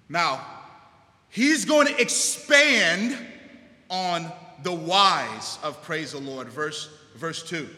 Now, 0.09 0.45
he's 1.29 1.65
going 1.65 1.89
to 1.89 2.01
expand 2.01 3.19
on 3.91 4.31
the 4.63 4.73
whys 4.73 5.59
of 5.63 5.83
praise 5.83 6.13
the 6.13 6.19
Lord. 6.19 6.49
Verse, 6.49 6.89
verse 7.17 7.43
2. 7.43 7.69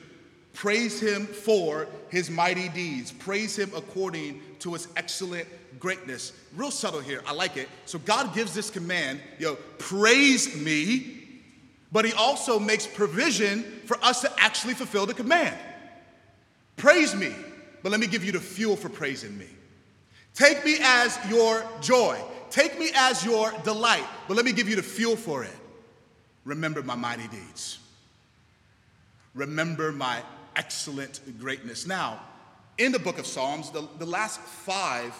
Praise 0.52 1.00
him 1.00 1.26
for 1.26 1.88
his 2.10 2.30
mighty 2.30 2.68
deeds. 2.68 3.10
Praise 3.12 3.58
him 3.58 3.70
according 3.74 4.40
to 4.60 4.74
his 4.74 4.88
excellent 4.96 5.48
greatness. 5.80 6.32
Real 6.54 6.70
subtle 6.70 7.00
here. 7.00 7.22
I 7.26 7.32
like 7.32 7.56
it. 7.56 7.68
So 7.86 7.98
God 7.98 8.34
gives 8.34 8.54
this 8.54 8.70
command, 8.70 9.20
yo, 9.38 9.56
praise 9.78 10.54
me, 10.60 11.22
but 11.90 12.04
he 12.04 12.12
also 12.12 12.58
makes 12.58 12.86
provision 12.86 13.62
for 13.86 13.96
us 14.04 14.20
to 14.20 14.32
actually 14.38 14.74
fulfill 14.74 15.06
the 15.06 15.14
command. 15.14 15.56
Praise 16.76 17.14
me 17.14 17.34
but 17.82 17.90
let 17.90 18.00
me 18.00 18.06
give 18.06 18.24
you 18.24 18.32
the 18.32 18.40
fuel 18.40 18.76
for 18.76 18.88
praising 18.88 19.36
me. 19.36 19.48
Take 20.34 20.64
me 20.64 20.76
as 20.82 21.18
your 21.28 21.64
joy. 21.80 22.18
Take 22.50 22.78
me 22.78 22.90
as 22.94 23.24
your 23.24 23.52
delight, 23.64 24.04
but 24.28 24.36
let 24.36 24.44
me 24.44 24.52
give 24.52 24.68
you 24.68 24.76
the 24.76 24.82
fuel 24.82 25.16
for 25.16 25.42
it. 25.44 25.56
Remember 26.44 26.82
my 26.82 26.94
mighty 26.94 27.28
deeds. 27.28 27.78
Remember 29.34 29.92
my 29.92 30.22
excellent 30.56 31.20
greatness. 31.38 31.86
Now, 31.86 32.20
in 32.78 32.92
the 32.92 32.98
book 32.98 33.18
of 33.18 33.26
Psalms, 33.26 33.70
the, 33.70 33.88
the 33.98 34.06
last 34.06 34.40
five, 34.40 35.14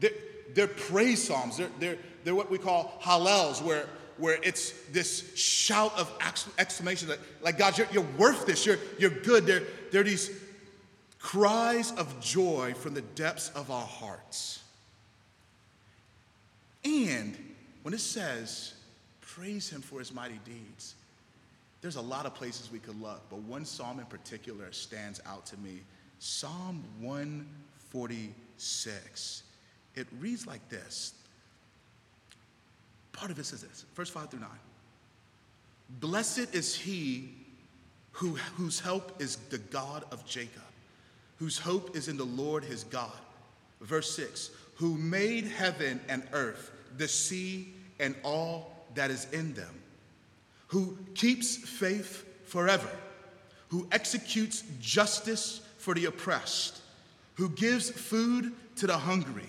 they're, 0.00 0.10
they're 0.54 0.66
praise 0.66 1.22
psalms. 1.22 1.58
They're, 1.58 1.70
they're, 1.78 1.98
they're 2.24 2.34
what 2.34 2.50
we 2.50 2.58
call 2.58 2.98
hallels, 3.02 3.62
where 3.62 3.86
where 4.16 4.38
it's 4.42 4.70
this 4.92 5.36
shout 5.36 5.92
of 5.98 6.10
exclamation 6.58 7.08
that, 7.08 7.18
like, 7.42 7.58
God, 7.58 7.76
you're, 7.76 7.88
you're 7.92 8.06
worth 8.16 8.46
this, 8.46 8.64
you're, 8.64 8.78
you're 8.98 9.10
good. 9.10 9.44
There 9.46 9.62
are 10.00 10.04
these 10.04 10.30
cries 11.24 11.90
of 11.92 12.20
joy 12.20 12.74
from 12.74 12.92
the 12.92 13.00
depths 13.00 13.48
of 13.54 13.70
our 13.70 13.86
hearts. 13.86 14.62
And 16.84 17.34
when 17.80 17.94
it 17.94 18.00
says, 18.00 18.74
praise 19.22 19.70
him 19.70 19.80
for 19.80 20.00
his 20.00 20.12
mighty 20.12 20.38
deeds, 20.44 20.96
there's 21.80 21.96
a 21.96 22.02
lot 22.02 22.26
of 22.26 22.34
places 22.34 22.70
we 22.70 22.78
could 22.78 23.00
look, 23.00 23.22
but 23.30 23.38
one 23.38 23.64
psalm 23.64 24.00
in 24.00 24.04
particular 24.04 24.70
stands 24.70 25.22
out 25.24 25.46
to 25.46 25.56
me 25.56 25.80
Psalm 26.18 26.84
146. 27.00 29.44
It 29.94 30.06
reads 30.20 30.46
like 30.46 30.68
this. 30.68 31.14
Part 33.12 33.30
of 33.30 33.38
it 33.38 33.46
says 33.46 33.62
this, 33.62 33.86
verse 33.94 34.10
5 34.10 34.30
through 34.30 34.40
9. 34.40 34.48
Blessed 36.00 36.54
is 36.54 36.74
he 36.74 37.30
who, 38.12 38.34
whose 38.56 38.78
help 38.78 39.22
is 39.22 39.36
the 39.48 39.56
God 39.58 40.04
of 40.10 40.26
Jacob, 40.26 40.60
whose 41.38 41.58
hope 41.58 41.96
is 41.96 42.08
in 42.08 42.16
the 42.16 42.24
Lord 42.24 42.64
his 42.64 42.84
God. 42.84 43.12
Verse 43.80 44.14
6 44.14 44.50
Who 44.76 44.96
made 44.96 45.44
heaven 45.44 46.00
and 46.08 46.22
earth, 46.32 46.70
the 46.96 47.08
sea, 47.08 47.74
and 47.98 48.14
all 48.22 48.86
that 48.94 49.10
is 49.10 49.26
in 49.32 49.54
them 49.54 49.82
who 50.74 50.98
keeps 51.14 51.56
faith 51.56 52.26
forever, 52.46 52.90
who 53.68 53.86
executes 53.92 54.64
justice 54.80 55.60
for 55.78 55.94
the 55.94 56.06
oppressed, 56.06 56.80
who 57.34 57.48
gives 57.50 57.90
food 57.90 58.52
to 58.74 58.88
the 58.88 58.98
hungry. 58.98 59.48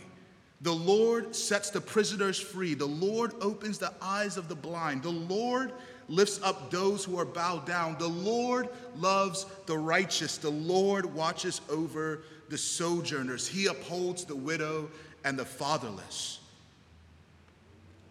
The 0.61 0.71
Lord 0.71 1.35
sets 1.35 1.71
the 1.71 1.81
prisoners 1.81 2.39
free. 2.39 2.75
The 2.75 2.85
Lord 2.85 3.33
opens 3.41 3.79
the 3.79 3.91
eyes 4.03 4.37
of 4.37 4.47
the 4.47 4.55
blind. 4.55 5.01
The 5.01 5.09
Lord 5.09 5.71
lifts 6.07 6.39
up 6.43 6.71
those 6.71 7.03
who 7.03 7.17
are 7.17 7.25
bowed 7.25 7.65
down. 7.65 7.95
The 7.97 8.07
Lord 8.07 8.69
loves 8.97 9.45
the 9.65 9.77
righteous. 9.77 10.37
The 10.37 10.49
Lord 10.49 11.05
watches 11.13 11.61
over 11.69 12.21
the 12.49 12.57
sojourners. 12.57 13.47
He 13.47 13.67
upholds 13.67 14.25
the 14.25 14.35
widow 14.35 14.89
and 15.23 15.37
the 15.37 15.45
fatherless. 15.45 16.39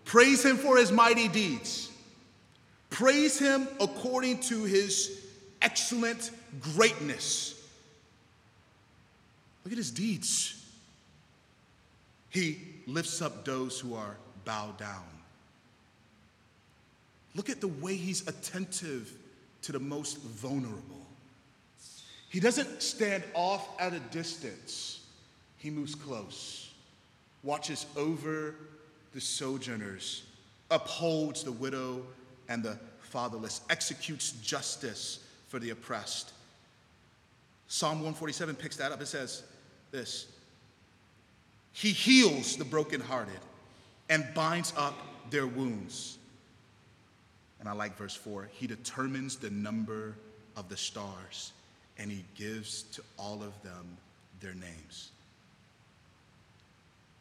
Praise 0.04 0.44
him 0.44 0.56
for 0.56 0.76
his 0.76 0.92
mighty 0.92 1.28
deeds. 1.28 1.90
Praise 2.90 3.38
him 3.38 3.68
according 3.80 4.40
to 4.40 4.64
his 4.64 5.24
excellent 5.62 6.30
greatness. 6.60 7.60
Look 9.64 9.72
at 9.72 9.78
his 9.78 9.90
deeds. 9.90 10.62
He 12.28 12.58
lifts 12.86 13.22
up 13.22 13.44
those 13.44 13.80
who 13.80 13.94
are 13.94 14.16
bowed 14.44 14.76
down. 14.76 15.13
Look 17.34 17.50
at 17.50 17.60
the 17.60 17.68
way 17.68 17.96
he's 17.96 18.26
attentive 18.28 19.12
to 19.62 19.72
the 19.72 19.80
most 19.80 20.18
vulnerable. 20.18 21.06
He 22.28 22.40
doesn't 22.40 22.82
stand 22.82 23.22
off 23.34 23.68
at 23.78 23.92
a 23.92 24.00
distance, 24.00 25.00
he 25.56 25.70
moves 25.70 25.94
close, 25.94 26.72
watches 27.42 27.86
over 27.96 28.56
the 29.12 29.20
sojourners, 29.20 30.24
upholds 30.70 31.44
the 31.44 31.52
widow 31.52 32.04
and 32.48 32.62
the 32.62 32.78
fatherless, 33.00 33.60
executes 33.70 34.32
justice 34.42 35.20
for 35.48 35.60
the 35.60 35.70
oppressed. 35.70 36.32
Psalm 37.68 37.98
147 37.98 38.56
picks 38.56 38.76
that 38.76 38.92
up. 38.92 39.00
It 39.00 39.06
says 39.06 39.44
this 39.90 40.26
He 41.72 41.90
heals 41.90 42.56
the 42.56 42.64
brokenhearted 42.64 43.40
and 44.10 44.26
binds 44.34 44.72
up 44.76 44.94
their 45.30 45.46
wounds. 45.46 46.18
And 47.64 47.70
I 47.70 47.72
like 47.72 47.96
verse 47.96 48.14
4 48.14 48.50
He 48.52 48.66
determines 48.66 49.36
the 49.36 49.48
number 49.48 50.14
of 50.54 50.68
the 50.68 50.76
stars, 50.76 51.54
and 51.96 52.10
He 52.10 52.22
gives 52.34 52.82
to 52.82 53.02
all 53.16 53.42
of 53.42 53.60
them 53.62 53.96
their 54.40 54.52
names. 54.52 55.12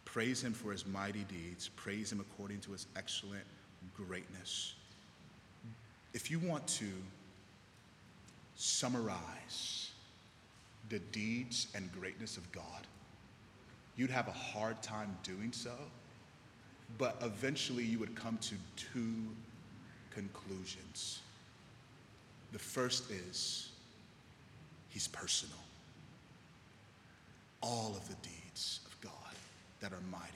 Praise 0.03 0.43
Him 0.43 0.51
for 0.51 0.73
His 0.73 0.85
mighty 0.85 1.23
deeds, 1.23 1.69
praise 1.77 2.11
Him 2.11 2.19
according 2.19 2.59
to 2.59 2.73
His 2.73 2.87
excellent 2.97 3.45
greatness. 3.95 4.73
If 6.13 6.29
you 6.29 6.39
want 6.39 6.67
to 6.67 6.89
summarize 8.57 9.91
the 10.89 10.99
deeds 10.99 11.67
and 11.73 11.89
greatness 11.93 12.35
of 12.35 12.51
God, 12.51 12.85
you'd 13.95 14.11
have 14.11 14.27
a 14.27 14.31
hard 14.31 14.81
time 14.81 15.17
doing 15.23 15.53
so, 15.53 15.71
but 16.97 17.15
eventually 17.21 17.85
you 17.85 17.97
would 17.97 18.13
come 18.13 18.37
to 18.39 18.55
two 18.75 19.25
conclusions. 20.13 21.19
The 22.51 22.59
first 22.59 23.09
is 23.11 23.69
he's 24.89 25.07
personal. 25.07 25.57
All 27.61 27.95
of 27.95 28.07
the 28.07 28.15
deeds 28.15 28.81
of 28.85 29.01
God 29.01 29.35
that 29.81 29.91
are 29.91 30.01
mighty 30.11 30.27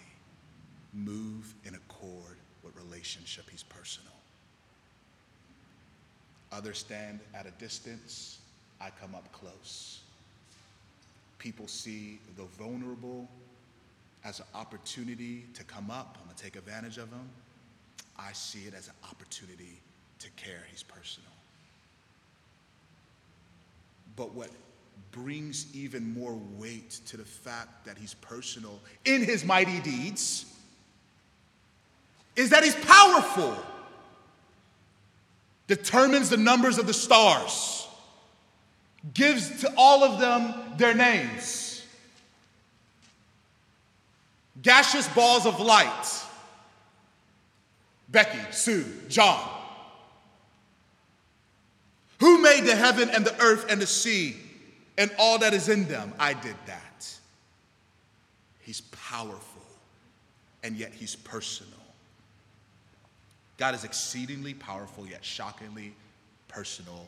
move 0.94 1.54
in 1.66 1.76
accord 1.76 2.38
with 2.64 2.76
relationship. 2.76 3.46
He's 3.50 3.64
personal. 3.64 4.12
Others 6.52 6.80
stand 6.80 7.20
at 7.34 7.46
a 7.46 7.52
distance, 7.52 8.40
I 8.80 8.90
come 9.02 9.14
up 9.14 9.32
close. 9.32 10.00
People 11.40 11.68
see 11.68 12.20
the 12.36 12.44
vulnerable 12.58 13.28
as 14.24 14.40
an 14.40 14.46
opportunity 14.56 15.46
to 15.54 15.64
come 15.64 15.92
up. 15.92 16.18
I'm 16.20 16.26
going 16.26 16.36
to 16.36 16.44
take 16.44 16.56
advantage 16.56 16.98
of 16.98 17.10
them. 17.12 17.30
I 18.20 18.34
see 18.34 18.62
it 18.68 18.74
as 18.74 18.88
an 18.88 18.94
opportunity 19.04 19.82
to 20.20 20.30
care. 20.32 20.66
He's 20.72 20.84
personal. 20.84 21.30
But 24.16 24.34
what 24.34 24.50
brings 25.12 25.68
even 25.76 26.14
more 26.14 26.40
weight 26.58 26.92
to 27.08 27.18
the 27.18 27.26
fact 27.26 27.86
that 27.86 27.98
he's 27.98 28.16
personal 28.16 28.80
in 29.06 29.24
his 29.24 29.46
mighty 29.46 29.80
deeds 29.80 30.46
is 32.36 32.50
that 32.52 32.64
he's 32.64 32.76
powerful 32.76 33.58
determines 35.68 36.30
the 36.30 36.38
numbers 36.38 36.78
of 36.78 36.88
the 36.88 36.94
stars, 36.94 37.88
gives 39.14 39.62
to 39.62 39.74
all 39.76 40.04
of 40.04 40.20
them 40.20 40.54
their 40.78 40.94
names. 40.94 41.86
Gaseous 44.62 45.08
balls 45.10 45.46
of 45.46 45.60
light. 45.60 46.24
Becky, 48.10 48.40
Sue, 48.52 48.86
John. 49.10 49.48
Who 52.20 52.42
made 52.42 52.66
the 52.66 52.76
heaven 52.76 53.10
and 53.10 53.26
the 53.26 53.40
earth 53.42 53.66
and 53.70 53.82
the 53.82 53.88
sea 53.88 54.36
and 54.98 55.12
all 55.20 55.38
that 55.40 55.54
is 55.54 55.70
in 55.70 55.88
them? 55.88 56.14
I 56.18 56.34
did 56.34 56.56
that. 56.66 57.10
He's 58.60 58.82
powerful, 58.82 59.62
and 60.64 60.76
yet 60.76 60.92
he's 60.94 61.16
personal. 61.16 61.72
God 63.58 63.76
is 63.76 63.84
exceedingly 63.84 64.54
powerful, 64.54 65.08
yet 65.08 65.24
shockingly 65.24 65.94
personal. 66.48 67.08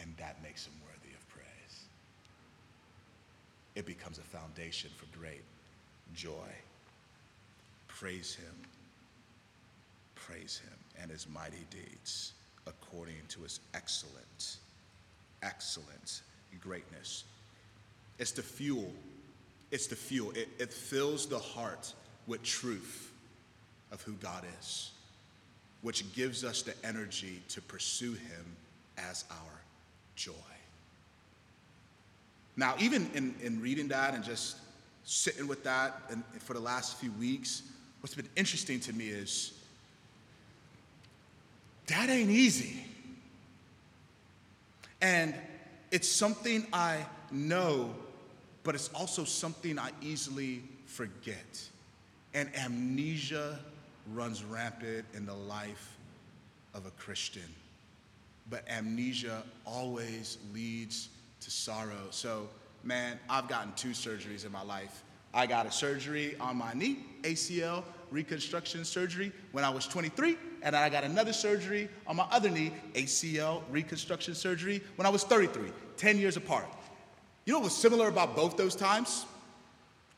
And 0.00 0.14
that 0.18 0.36
makes 0.42 0.66
him 0.66 0.74
worthy 0.84 1.14
of 1.14 1.28
praise. 1.28 1.84
It 3.74 3.86
becomes 3.86 4.18
a 4.18 4.22
foundation 4.22 4.90
for 4.96 5.06
great 5.18 5.42
joy. 6.14 6.32
Praise 7.98 8.34
him. 8.34 8.54
Praise 10.14 10.60
him 10.62 10.78
and 11.00 11.10
his 11.10 11.26
mighty 11.28 11.66
deeds 11.70 12.32
according 12.66 13.14
to 13.28 13.42
his 13.42 13.60
excellent, 13.74 14.56
excellent 15.42 16.22
greatness. 16.60 17.24
It's 18.18 18.32
the 18.32 18.42
fuel. 18.42 18.90
It's 19.70 19.86
the 19.86 19.96
fuel. 19.96 20.30
It, 20.32 20.48
it 20.58 20.72
fills 20.72 21.26
the 21.26 21.38
heart 21.38 21.92
with 22.26 22.42
truth 22.42 23.12
of 23.92 24.02
who 24.02 24.12
God 24.14 24.44
is, 24.60 24.90
which 25.82 26.12
gives 26.14 26.44
us 26.44 26.62
the 26.62 26.74
energy 26.84 27.40
to 27.48 27.62
pursue 27.62 28.12
Him 28.12 28.56
as 28.96 29.24
our 29.30 29.60
joy. 30.16 30.32
Now, 32.56 32.74
even 32.80 33.08
in, 33.14 33.34
in 33.42 33.60
reading 33.60 33.88
that 33.88 34.14
and 34.14 34.24
just 34.24 34.56
sitting 35.04 35.46
with 35.46 35.62
that 35.64 36.02
and 36.10 36.22
for 36.40 36.54
the 36.54 36.60
last 36.60 36.98
few 36.98 37.12
weeks, 37.12 37.62
what's 38.00 38.14
been 38.14 38.28
interesting 38.36 38.80
to 38.80 38.92
me 38.92 39.08
is 39.08 39.52
that 41.86 42.08
ain't 42.08 42.30
easy. 42.30 42.84
And 45.00 45.34
it's 45.90 46.08
something 46.08 46.66
I 46.72 47.04
know, 47.30 47.94
but 48.62 48.74
it's 48.74 48.88
also 48.94 49.24
something 49.24 49.78
I 49.78 49.90
easily 50.02 50.62
forget. 50.86 51.68
And 52.34 52.50
amnesia 52.56 53.58
runs 54.12 54.44
rampant 54.44 55.04
in 55.14 55.26
the 55.26 55.34
life 55.34 55.96
of 56.74 56.86
a 56.86 56.90
Christian. 56.90 57.42
But 58.50 58.64
amnesia 58.68 59.42
always 59.64 60.38
leads 60.52 61.08
to 61.40 61.50
sorrow. 61.50 62.08
So, 62.10 62.48
man, 62.82 63.18
I've 63.28 63.48
gotten 63.48 63.72
two 63.74 63.90
surgeries 63.90 64.44
in 64.44 64.52
my 64.52 64.62
life. 64.62 65.02
I 65.38 65.46
got 65.46 65.66
a 65.66 65.70
surgery 65.70 66.34
on 66.40 66.56
my 66.56 66.72
knee, 66.74 66.98
ACL. 67.22 67.84
reconstruction 68.10 68.84
surgery 68.84 69.30
when 69.52 69.64
I 69.64 69.70
was 69.70 69.86
23, 69.86 70.36
and 70.62 70.74
I 70.74 70.88
got 70.88 71.04
another 71.04 71.32
surgery 71.32 71.88
on 72.08 72.16
my 72.16 72.26
other 72.32 72.50
knee, 72.50 72.72
ACL 72.94 73.62
reconstruction 73.70 74.34
surgery, 74.34 74.82
when 74.96 75.06
I 75.06 75.10
was 75.10 75.22
33, 75.22 75.70
10 75.96 76.18
years 76.18 76.36
apart. 76.36 76.66
You 77.44 77.52
know 77.52 77.60
what 77.60 77.66
was 77.66 77.76
similar 77.76 78.08
about 78.08 78.34
both 78.34 78.56
those 78.56 78.74
times? 78.74 79.26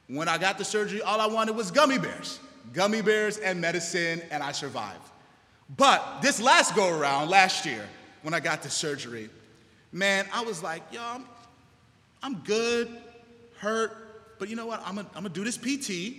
When 0.07 0.27
I 0.27 0.39
got 0.39 0.57
the 0.57 0.65
surgery, 0.65 1.03
all 1.03 1.21
I 1.21 1.27
wanted 1.27 1.55
was 1.55 1.71
gummy 1.71 1.99
bears. 1.99 2.41
Gummy 2.73 3.03
bears 3.03 3.37
and 3.37 3.61
medicine, 3.61 4.23
and 4.31 4.43
I 4.43 4.53
survived. 4.53 5.07
But 5.77 6.23
this 6.23 6.41
last 6.41 6.75
go 6.75 6.99
around, 6.99 7.29
last 7.29 7.67
year, 7.67 7.87
when 8.23 8.33
I 8.33 8.41
got 8.41 8.63
the 8.63 8.71
surgery, 8.71 9.29
man, 9.93 10.25
I 10.33 10.45
was 10.45 10.63
like, 10.63 10.83
yo, 10.91 11.03
I'm, 11.03 11.27
I'm 12.23 12.37
good, 12.37 12.97
hurt, 13.59 14.00
but 14.41 14.49
you 14.49 14.57
know 14.57 14.67
what? 14.67 14.83
I'm 14.85 14.97
gonna, 14.97 15.09
I'm 15.15 15.29
do 15.29 15.45
this 15.45 15.59
PT. 15.59 16.15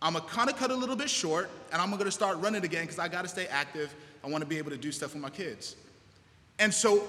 I'm 0.00 0.14
gonna 0.14 0.24
kind 0.24 0.48
of 0.48 0.56
cut 0.56 0.70
a 0.70 0.74
little 0.74 0.96
bit 0.96 1.10
short, 1.10 1.50
and 1.70 1.82
I'm 1.82 1.90
gonna 1.90 2.10
start 2.10 2.38
running 2.38 2.64
again 2.64 2.84
because 2.84 2.98
I 2.98 3.08
gotta 3.08 3.28
stay 3.28 3.46
active. 3.46 3.94
I 4.24 4.28
wanna 4.28 4.46
be 4.46 4.56
able 4.56 4.70
to 4.70 4.78
do 4.78 4.90
stuff 4.90 5.12
with 5.12 5.22
my 5.22 5.28
kids. 5.28 5.76
And 6.58 6.72
so 6.72 7.06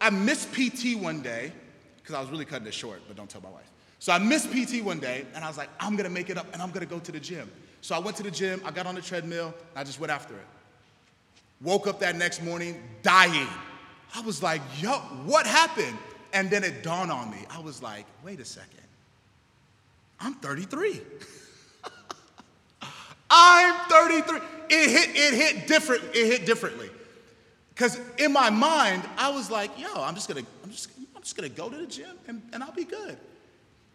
I 0.00 0.10
missed 0.10 0.52
PT 0.52 0.96
one 1.00 1.22
day 1.22 1.52
because 1.98 2.16
I 2.16 2.20
was 2.20 2.28
really 2.28 2.44
cutting 2.44 2.66
it 2.66 2.74
short, 2.74 3.02
but 3.06 3.16
don't 3.16 3.30
tell 3.30 3.40
my 3.40 3.50
wife. 3.50 3.70
So 4.00 4.12
I 4.12 4.18
missed 4.18 4.50
PT 4.50 4.82
one 4.82 4.98
day, 4.98 5.24
and 5.34 5.44
I 5.44 5.48
was 5.48 5.56
like, 5.56 5.68
I'm 5.78 5.94
gonna 5.94 6.10
make 6.10 6.28
it 6.28 6.36
up, 6.36 6.52
and 6.52 6.60
I'm 6.60 6.72
gonna 6.72 6.84
go 6.84 6.98
to 6.98 7.12
the 7.12 7.20
gym. 7.20 7.48
So 7.82 7.94
I 7.94 8.00
went 8.00 8.16
to 8.16 8.24
the 8.24 8.32
gym, 8.32 8.60
I 8.64 8.72
got 8.72 8.86
on 8.86 8.96
the 8.96 9.00
treadmill, 9.00 9.54
and 9.70 9.78
I 9.78 9.84
just 9.84 10.00
went 10.00 10.10
after 10.10 10.34
it. 10.34 10.46
Woke 11.60 11.86
up 11.86 12.00
that 12.00 12.16
next 12.16 12.42
morning 12.42 12.82
dying. 13.02 13.48
I 14.12 14.22
was 14.22 14.42
like, 14.42 14.60
yo, 14.80 14.90
what 15.24 15.46
happened? 15.46 15.96
And 16.32 16.50
then 16.50 16.64
it 16.64 16.82
dawned 16.82 17.12
on 17.12 17.30
me. 17.30 17.44
I 17.48 17.60
was 17.60 17.80
like, 17.80 18.06
wait 18.24 18.40
a 18.40 18.44
second. 18.44 18.79
I'm 20.20 20.34
33. 20.34 21.00
I'm 23.30 23.74
33. 23.88 24.38
It 24.68 24.90
hit, 24.90 25.16
it 25.16 25.34
hit 25.34 25.66
different, 25.66 26.04
it 26.14 26.26
hit 26.26 26.46
differently. 26.46 26.90
Because 27.70 27.98
in 28.18 28.32
my 28.32 28.50
mind, 28.50 29.02
I 29.16 29.30
was 29.30 29.50
like, 29.50 29.76
yo, 29.78 29.88
I'm 29.96 30.14
just 30.14 30.28
gonna, 30.28 30.42
I'm 30.62 30.70
just, 30.70 30.90
I'm 31.16 31.22
just 31.22 31.36
gonna 31.36 31.48
go 31.48 31.70
to 31.70 31.76
the 31.76 31.86
gym 31.86 32.16
and, 32.28 32.42
and 32.52 32.62
I'll 32.62 32.72
be 32.72 32.84
good. 32.84 33.16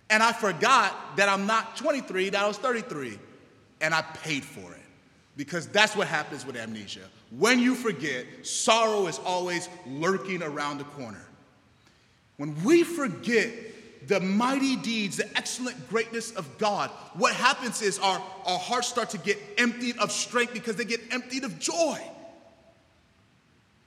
And 0.09 0.21
I 0.21 0.33
forgot 0.33 1.17
that 1.17 1.29
I'm 1.29 1.45
not 1.45 1.77
23, 1.77 2.29
that 2.29 2.43
I 2.43 2.47
was 2.47 2.57
33. 2.57 3.19
And 3.81 3.93
I 3.93 4.01
paid 4.01 4.43
for 4.43 4.71
it. 4.73 4.81
Because 5.38 5.67
that's 5.67 5.95
what 5.95 6.07
happens 6.07 6.45
with 6.45 6.55
amnesia. 6.55 7.01
When 7.31 7.59
you 7.59 7.75
forget, 7.75 8.25
sorrow 8.43 9.07
is 9.07 9.19
always 9.25 9.67
lurking 9.85 10.41
around 10.41 10.77
the 10.77 10.85
corner. 10.85 11.25
When 12.38 12.61
we 12.63 12.83
forget 12.83 13.49
the 14.07 14.19
mighty 14.19 14.75
deeds, 14.75 15.17
the 15.17 15.37
excellent 15.37 15.89
greatness 15.89 16.31
of 16.31 16.57
God, 16.57 16.89
what 17.13 17.33
happens 17.33 17.81
is 17.81 17.99
our, 17.99 18.21
our 18.45 18.59
hearts 18.59 18.87
start 18.87 19.09
to 19.11 19.17
get 19.17 19.37
emptied 19.57 19.97
of 19.97 20.11
strength 20.11 20.53
because 20.53 20.75
they 20.75 20.85
get 20.85 21.01
emptied 21.11 21.43
of 21.43 21.59
joy. 21.59 21.99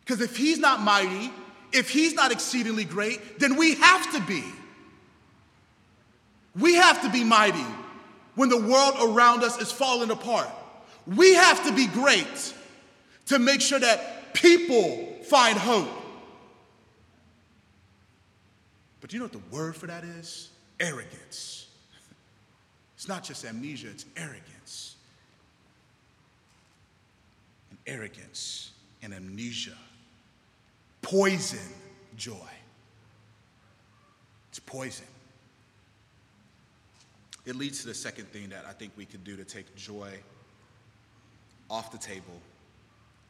Because 0.01 0.21
if 0.21 0.37
He's 0.37 0.59
not 0.59 0.81
mighty, 0.81 1.31
if 1.73 1.91
He's 1.91 2.15
not 2.15 2.33
exceedingly 2.33 2.85
great, 2.85 3.39
then 3.39 3.57
we 3.57 3.75
have 3.75 4.13
to 4.13 4.21
be. 4.23 4.45
We 6.59 6.75
have 6.75 7.03
to 7.03 7.11
be 7.11 7.23
mighty 7.25 7.65
when 8.35 8.49
the 8.49 8.57
world 8.57 8.95
around 9.01 9.45
us 9.45 9.61
is 9.61 9.71
falling 9.71 10.11
apart. 10.11 10.49
We 11.07 11.35
have 11.35 11.65
to 11.67 11.73
be 11.75 11.87
great 11.87 12.55
to 13.27 13.39
make 13.39 13.61
sure 13.61 13.79
that 13.79 14.35
people 14.35 15.15
find 15.25 15.59
hope. 15.59 15.89
But 19.09 19.13
do 19.13 19.17
you 19.17 19.21
know 19.21 19.25
what 19.25 19.33
the 19.33 19.57
word 19.57 19.75
for 19.75 19.87
that 19.87 20.05
is? 20.05 20.51
Arrogance. 20.79 21.69
It's 22.95 23.09
not 23.09 23.25
just 23.25 23.43
amnesia, 23.47 23.89
it's 23.89 24.05
arrogance. 24.19 24.97
And 27.71 27.79
arrogance 27.87 28.73
and 29.03 29.15
amnesia 29.15 29.73
poison 31.01 31.73
joy. 32.19 32.35
It's 34.51 34.59
poison. 34.59 35.07
It 37.47 37.57
leads 37.57 37.81
to 37.81 37.87
the 37.87 37.95
second 37.95 38.27
thing 38.27 38.51
that 38.51 38.67
I 38.69 38.73
think 38.73 38.93
we 38.95 39.07
could 39.07 39.25
do 39.25 39.39
to 39.39 39.45
take 39.45 39.75
joy 39.75 40.19
off 41.71 41.91
the 41.91 41.97
table, 41.97 42.43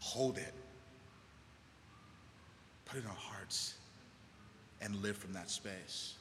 hold 0.01 0.39
it, 0.39 0.55
put 2.85 2.97
it 2.97 3.05
in 3.05 3.07
our 3.07 3.15
hearts, 3.15 3.75
and 4.81 4.95
live 5.03 5.17
from 5.17 5.33
that 5.33 5.51
space. 5.51 6.15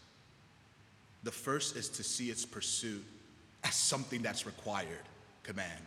The 1.23 1.31
first 1.31 1.75
is 1.75 1.89
to 1.89 2.03
see 2.03 2.29
its 2.29 2.45
pursuit 2.45 3.03
as 3.63 3.75
something 3.75 4.21
that's 4.21 4.45
required, 4.45 5.05
command. 5.43 5.85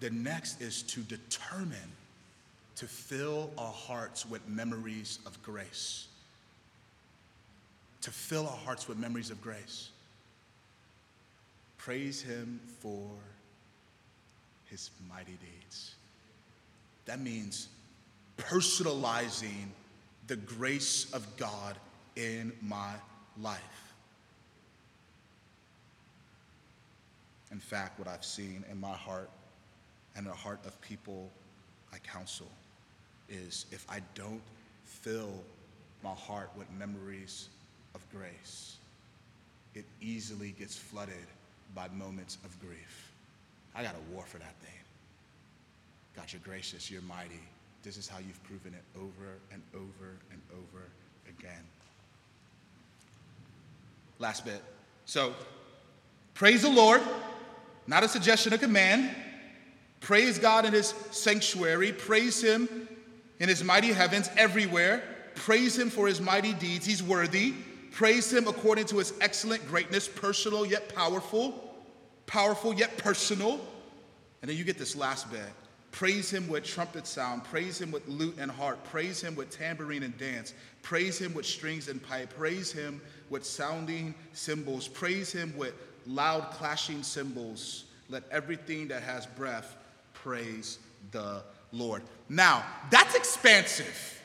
The 0.00 0.10
next 0.10 0.60
is 0.60 0.82
to 0.82 1.00
determine 1.00 1.78
to 2.76 2.86
fill 2.86 3.50
our 3.58 3.72
hearts 3.72 4.24
with 4.24 4.46
memories 4.48 5.18
of 5.26 5.40
grace. 5.42 6.06
To 8.02 8.10
fill 8.10 8.46
our 8.46 8.56
hearts 8.56 8.88
with 8.88 8.98
memories 8.98 9.30
of 9.30 9.42
grace. 9.42 9.90
Praise 11.76 12.22
Him 12.22 12.60
for 12.80 13.10
His 14.66 14.90
mighty 15.08 15.36
deeds. 15.40 15.94
That 17.04 17.20
means 17.20 17.68
personalizing 18.38 19.68
the 20.30 20.36
grace 20.36 21.12
of 21.12 21.26
God 21.36 21.74
in 22.14 22.52
my 22.62 22.92
life. 23.42 23.58
In 27.50 27.58
fact, 27.58 27.98
what 27.98 28.06
I've 28.06 28.24
seen 28.24 28.64
in 28.70 28.78
my 28.78 28.92
heart 28.92 29.28
and 30.14 30.24
the 30.24 30.32
heart 30.32 30.60
of 30.64 30.80
people 30.82 31.28
I 31.92 31.98
counsel 31.98 32.46
is 33.28 33.66
if 33.72 33.84
I 33.90 34.02
don't 34.14 34.40
fill 34.84 35.32
my 36.04 36.14
heart 36.14 36.50
with 36.56 36.68
memories 36.78 37.48
of 37.96 38.00
grace, 38.14 38.76
it 39.74 39.84
easily 40.00 40.54
gets 40.60 40.76
flooded 40.76 41.26
by 41.74 41.88
moments 41.88 42.38
of 42.44 42.56
grief. 42.60 43.10
I 43.74 43.82
got 43.82 43.96
a 43.96 44.14
war 44.14 44.22
for 44.28 44.38
that 44.38 44.54
thing. 44.62 44.70
God, 46.14 46.26
you're 46.32 46.40
gracious, 46.44 46.88
you're 46.88 47.02
mighty, 47.02 47.42
this 47.82 47.96
is 47.96 48.08
how 48.08 48.18
you've 48.18 48.42
proven 48.44 48.74
it 48.74 48.98
over 48.98 49.38
and 49.52 49.62
over 49.74 50.16
and 50.30 50.40
over 50.52 50.84
again. 51.28 51.62
Last 54.18 54.44
bit. 54.44 54.62
So, 55.06 55.34
praise 56.34 56.62
the 56.62 56.70
Lord, 56.70 57.00
not 57.86 58.04
a 58.04 58.08
suggestion, 58.08 58.52
a 58.52 58.58
command. 58.58 59.14
Praise 60.00 60.38
God 60.38 60.64
in 60.64 60.72
his 60.72 60.94
sanctuary, 61.10 61.92
praise 61.92 62.42
him 62.42 62.88
in 63.38 63.48
his 63.48 63.64
mighty 63.64 63.92
heavens 63.92 64.30
everywhere. 64.36 65.02
Praise 65.34 65.78
him 65.78 65.90
for 65.90 66.06
his 66.06 66.20
mighty 66.20 66.52
deeds. 66.52 66.84
He's 66.84 67.02
worthy. 67.02 67.54
Praise 67.90 68.32
him 68.32 68.46
according 68.46 68.84
to 68.86 68.98
his 68.98 69.12
excellent 69.20 69.66
greatness, 69.66 70.06
personal 70.06 70.64
yet 70.64 70.94
powerful, 70.94 71.74
powerful 72.26 72.74
yet 72.74 72.96
personal. 72.98 73.60
And 74.42 74.50
then 74.50 74.56
you 74.56 74.64
get 74.64 74.78
this 74.78 74.94
last 74.94 75.30
bit. 75.30 75.40
Praise 75.90 76.30
him 76.30 76.46
with 76.48 76.64
trumpet 76.64 77.06
sound. 77.06 77.44
Praise 77.44 77.80
him 77.80 77.90
with 77.90 78.06
lute 78.06 78.36
and 78.38 78.50
harp. 78.50 78.82
Praise 78.84 79.20
him 79.20 79.34
with 79.34 79.50
tambourine 79.50 80.02
and 80.02 80.16
dance. 80.18 80.54
Praise 80.82 81.18
him 81.20 81.34
with 81.34 81.44
strings 81.44 81.88
and 81.88 82.02
pipe. 82.02 82.30
Praise 82.36 82.72
him 82.72 83.00
with 83.28 83.44
sounding 83.44 84.14
cymbals. 84.32 84.86
Praise 84.86 85.32
him 85.32 85.52
with 85.56 85.74
loud 86.06 86.50
clashing 86.52 87.02
cymbals. 87.02 87.84
Let 88.08 88.22
everything 88.30 88.88
that 88.88 89.02
has 89.02 89.26
breath 89.26 89.76
praise 90.14 90.78
the 91.10 91.42
Lord. 91.72 92.02
Now, 92.28 92.64
that's 92.90 93.14
expansive. 93.14 94.20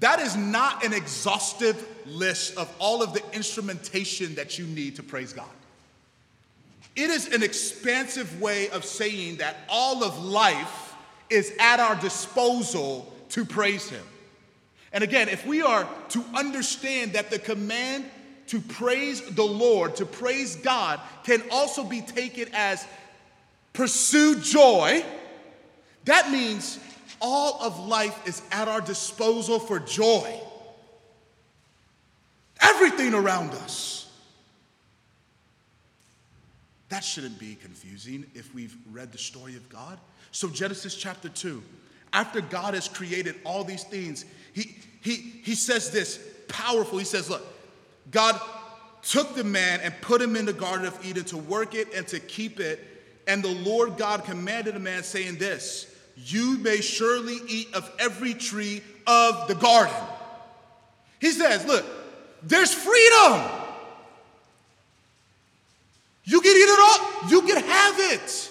That 0.00 0.20
is 0.20 0.36
not 0.36 0.84
an 0.84 0.92
exhaustive 0.92 1.86
list 2.06 2.56
of 2.56 2.72
all 2.80 3.02
of 3.02 3.12
the 3.12 3.22
instrumentation 3.32 4.34
that 4.34 4.58
you 4.58 4.66
need 4.66 4.96
to 4.96 5.02
praise 5.02 5.32
God. 5.32 5.46
It 6.96 7.10
is 7.10 7.32
an 7.32 7.42
expansive 7.42 8.40
way 8.40 8.68
of 8.70 8.84
saying 8.84 9.36
that 9.36 9.56
all 9.68 10.04
of 10.04 10.22
life 10.24 10.94
is 11.28 11.52
at 11.58 11.80
our 11.80 11.96
disposal 11.96 13.12
to 13.30 13.44
praise 13.44 13.88
Him. 13.88 14.04
And 14.92 15.02
again, 15.02 15.28
if 15.28 15.44
we 15.44 15.60
are 15.60 15.88
to 16.10 16.24
understand 16.34 17.14
that 17.14 17.30
the 17.30 17.38
command 17.38 18.04
to 18.46 18.60
praise 18.60 19.22
the 19.22 19.42
Lord, 19.44 19.96
to 19.96 20.06
praise 20.06 20.54
God, 20.56 21.00
can 21.24 21.42
also 21.50 21.82
be 21.82 22.00
taken 22.00 22.48
as 22.52 22.86
pursue 23.72 24.40
joy, 24.40 25.04
that 26.04 26.30
means 26.30 26.78
all 27.20 27.60
of 27.62 27.78
life 27.80 28.26
is 28.28 28.42
at 28.52 28.68
our 28.68 28.80
disposal 28.80 29.58
for 29.58 29.80
joy. 29.80 30.38
Everything 32.60 33.14
around 33.14 33.50
us. 33.50 33.93
That 36.94 37.02
shouldn't 37.02 37.40
be 37.40 37.56
confusing 37.56 38.24
if 38.36 38.54
we've 38.54 38.76
read 38.92 39.10
the 39.10 39.18
story 39.18 39.56
of 39.56 39.68
God. 39.68 39.98
So, 40.30 40.48
Genesis 40.48 40.94
chapter 40.94 41.28
2, 41.28 41.60
after 42.12 42.40
God 42.40 42.74
has 42.74 42.86
created 42.86 43.34
all 43.42 43.64
these 43.64 43.82
things, 43.82 44.24
he, 44.52 44.76
he, 45.00 45.14
he 45.42 45.56
says 45.56 45.90
this 45.90 46.24
powerful. 46.46 46.96
He 47.00 47.04
says, 47.04 47.28
Look, 47.28 47.44
God 48.12 48.40
took 49.02 49.34
the 49.34 49.42
man 49.42 49.80
and 49.82 49.92
put 50.02 50.22
him 50.22 50.36
in 50.36 50.46
the 50.46 50.52
Garden 50.52 50.86
of 50.86 50.96
Eden 51.04 51.24
to 51.24 51.36
work 51.36 51.74
it 51.74 51.92
and 51.92 52.06
to 52.06 52.20
keep 52.20 52.60
it. 52.60 52.78
And 53.26 53.42
the 53.42 53.56
Lord 53.68 53.96
God 53.96 54.24
commanded 54.24 54.76
the 54.76 54.78
man, 54.78 55.02
saying, 55.02 55.38
This, 55.38 55.92
you 56.16 56.58
may 56.58 56.80
surely 56.80 57.38
eat 57.48 57.74
of 57.74 57.90
every 57.98 58.34
tree 58.34 58.82
of 59.08 59.48
the 59.48 59.56
garden. 59.56 59.96
He 61.18 61.32
says, 61.32 61.66
Look, 61.66 61.84
there's 62.44 62.72
freedom. 62.72 63.63
You 66.24 66.40
can 66.40 66.50
eat 66.50 66.58
it 66.58 66.78
all, 66.80 67.30
you 67.30 67.42
can 67.42 67.62
have 67.62 67.94
it. 67.98 68.50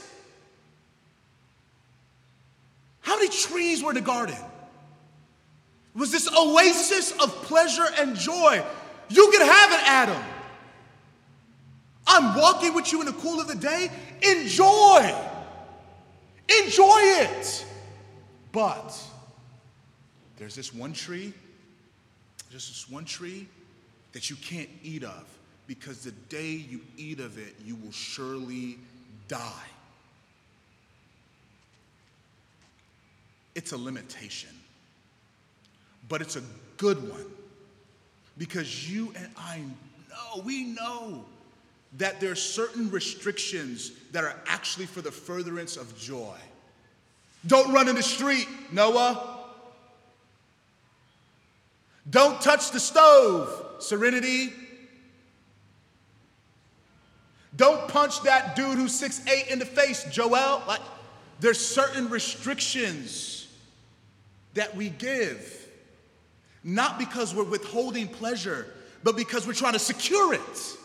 How 3.02 3.18
many 3.18 3.30
trees 3.30 3.84
were 3.84 3.90
in 3.90 3.96
the 3.96 4.02
garden? 4.02 4.36
It 4.36 6.00
was 6.00 6.12
this 6.12 6.30
oasis 6.36 7.12
of 7.12 7.30
pleasure 7.44 7.86
and 8.00 8.16
joy. 8.16 8.64
You 9.10 9.30
can 9.32 9.42
have 9.46 9.72
it, 9.72 9.88
Adam. 9.88 10.24
I'm 12.08 12.40
walking 12.40 12.74
with 12.74 12.92
you 12.92 13.00
in 13.02 13.06
the 13.06 13.14
cool 13.14 13.40
of 13.40 13.48
the 13.48 13.56
day. 13.56 13.90
Enjoy. 14.22 15.16
Enjoy 16.64 17.00
it. 17.02 17.66
But 18.52 19.00
there's 20.38 20.56
this 20.56 20.74
one 20.74 20.94
tree, 20.94 21.34
there's 22.50 22.68
this 22.68 22.90
one 22.90 23.06
tree 23.06 23.48
that 24.12 24.30
you 24.30 24.36
can't 24.36 24.70
eat 24.84 25.04
of 25.04 25.26
because 25.68 26.04
the 26.04 26.12
day 26.30 26.52
you 26.52 26.82
eat 26.98 27.20
of 27.20 27.38
it, 27.38 27.56
you 27.64 27.76
will 27.76 27.92
surely 27.92 28.78
die. 29.28 29.68
It's 33.56 33.72
a 33.72 33.78
limitation, 33.78 34.50
but 36.10 36.22
it's 36.22 36.36
a 36.36 36.44
good 36.78 37.10
one 37.10 37.26
because 38.38 38.92
you 38.92 39.14
and 39.16 39.30
I 39.38 39.60
know, 40.10 40.42
we 40.44 40.64
know 40.64 41.24
that 41.98 42.20
there 42.20 42.32
are 42.32 42.36
certain 42.36 42.90
restrictions 42.90 43.92
that 44.12 44.24
are 44.24 44.36
actually 44.48 44.88
for 44.88 45.02
the 45.02 45.12
furtherance 45.12 45.78
of 45.78 45.96
joy. 45.98 46.36
Don't 47.46 47.72
run 47.72 47.88
in 47.88 47.96
the 47.96 48.04
street, 48.04 48.48
Noah. 48.72 49.40
Don't 52.10 52.42
touch 52.42 52.72
the 52.72 52.80
stove, 52.80 53.66
Serenity. 53.80 54.52
Don't 57.56 57.88
punch 57.88 58.22
that 58.24 58.56
dude 58.56 58.78
who's 58.78 58.94
six 58.94 59.22
eight 59.28 59.48
in 59.48 59.60
the 59.60 59.66
face, 59.66 60.04
Joel. 60.06 60.64
Like, 60.68 60.82
there's 61.40 61.60
certain 61.60 62.10
restrictions 62.10 63.48
that 64.54 64.76
we 64.76 64.90
give, 64.90 65.68
not 66.64 66.98
because 66.98 67.34
we're 67.34 67.44
withholding 67.44 68.08
pleasure, 68.08 68.68
but 69.04 69.16
because 69.16 69.46
we're 69.46 69.54
trying 69.54 69.74
to 69.74 69.80
secure 69.80 70.34
it. 70.34 70.78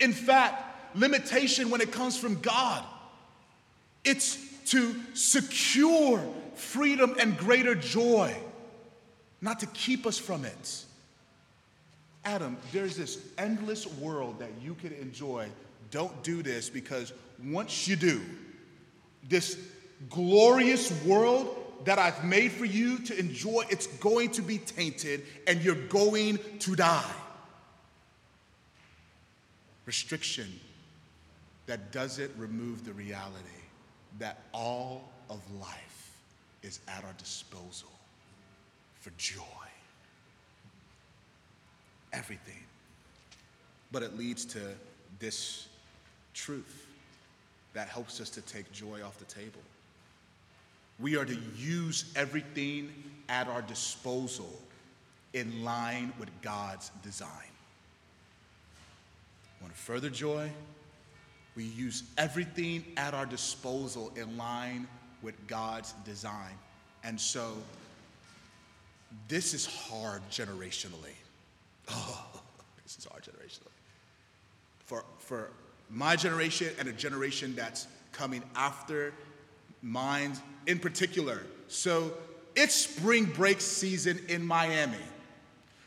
In 0.00 0.12
fact, 0.12 0.96
limitation 0.96 1.70
when 1.70 1.80
it 1.80 1.92
comes 1.92 2.18
from 2.18 2.40
God, 2.40 2.84
it's 4.04 4.38
to 4.66 4.94
secure 5.14 6.22
freedom 6.54 7.16
and 7.18 7.36
greater 7.36 7.74
joy, 7.74 8.36
not 9.40 9.60
to 9.60 9.66
keep 9.66 10.06
us 10.06 10.18
from 10.18 10.44
it. 10.44 10.84
Adam, 12.24 12.56
there's 12.72 12.96
this 12.96 13.18
endless 13.38 13.86
world 13.98 14.38
that 14.38 14.50
you 14.62 14.74
can 14.74 14.92
enjoy. 14.92 15.48
Don't 15.92 16.22
do 16.24 16.42
this 16.42 16.68
because 16.68 17.12
once 17.44 17.86
you 17.86 17.94
do, 17.94 18.20
this 19.28 19.56
glorious 20.10 20.90
world 21.04 21.56
that 21.84 21.98
I've 21.98 22.24
made 22.24 22.50
for 22.50 22.64
you 22.64 22.98
to 22.98 23.18
enjoy, 23.18 23.64
it's 23.70 23.86
going 23.86 24.30
to 24.30 24.42
be 24.42 24.58
tainted 24.58 25.22
and 25.46 25.62
you're 25.62 25.74
going 25.74 26.40
to 26.60 26.74
die 26.74 27.14
restriction 29.84 30.48
that 31.66 31.92
doesn't 31.92 32.30
remove 32.38 32.84
the 32.84 32.92
reality 32.92 33.36
that 34.18 34.44
all 34.52 35.08
of 35.28 35.40
life 35.60 36.16
is 36.62 36.80
at 36.88 37.04
our 37.04 37.12
disposal 37.18 37.90
for 39.00 39.10
joy. 39.16 39.42
Everything. 42.12 42.62
But 43.90 44.02
it 44.02 44.16
leads 44.16 44.44
to 44.46 44.60
this 45.18 45.68
truth 46.34 46.86
that 47.74 47.88
helps 47.88 48.20
us 48.20 48.30
to 48.30 48.40
take 48.42 48.70
joy 48.72 49.00
off 49.04 49.18
the 49.18 49.24
table. 49.24 49.60
We 50.98 51.16
are 51.16 51.24
to 51.24 51.36
use 51.56 52.12
everything 52.14 52.92
at 53.28 53.48
our 53.48 53.62
disposal 53.62 54.50
in 55.32 55.64
line 55.64 56.12
with 56.18 56.28
God's 56.42 56.90
design. 57.02 57.28
Want 59.60 59.74
further 59.74 60.10
joy? 60.10 60.50
We 61.56 61.64
use 61.64 62.02
everything 62.18 62.84
at 62.96 63.14
our 63.14 63.26
disposal 63.26 64.12
in 64.16 64.36
line 64.36 64.86
with 65.22 65.34
God's 65.46 65.92
design. 66.04 66.58
And 67.04 67.20
so, 67.20 67.54
this 69.28 69.54
is 69.54 69.66
hard 69.66 70.22
generationally. 70.30 71.14
Oh, 71.88 72.40
this 72.84 72.96
is 72.96 73.04
hard 73.04 73.24
generationally. 73.24 73.74
For, 74.86 75.04
for 75.18 75.50
my 75.92 76.16
generation 76.16 76.70
and 76.78 76.88
a 76.88 76.92
generation 76.92 77.54
that's 77.54 77.86
coming 78.12 78.42
after 78.56 79.12
mine 79.82 80.32
in 80.66 80.78
particular. 80.78 81.42
So, 81.68 82.12
it's 82.54 82.74
spring 82.74 83.24
break 83.24 83.60
season 83.60 84.20
in 84.28 84.44
Miami. 84.44 84.96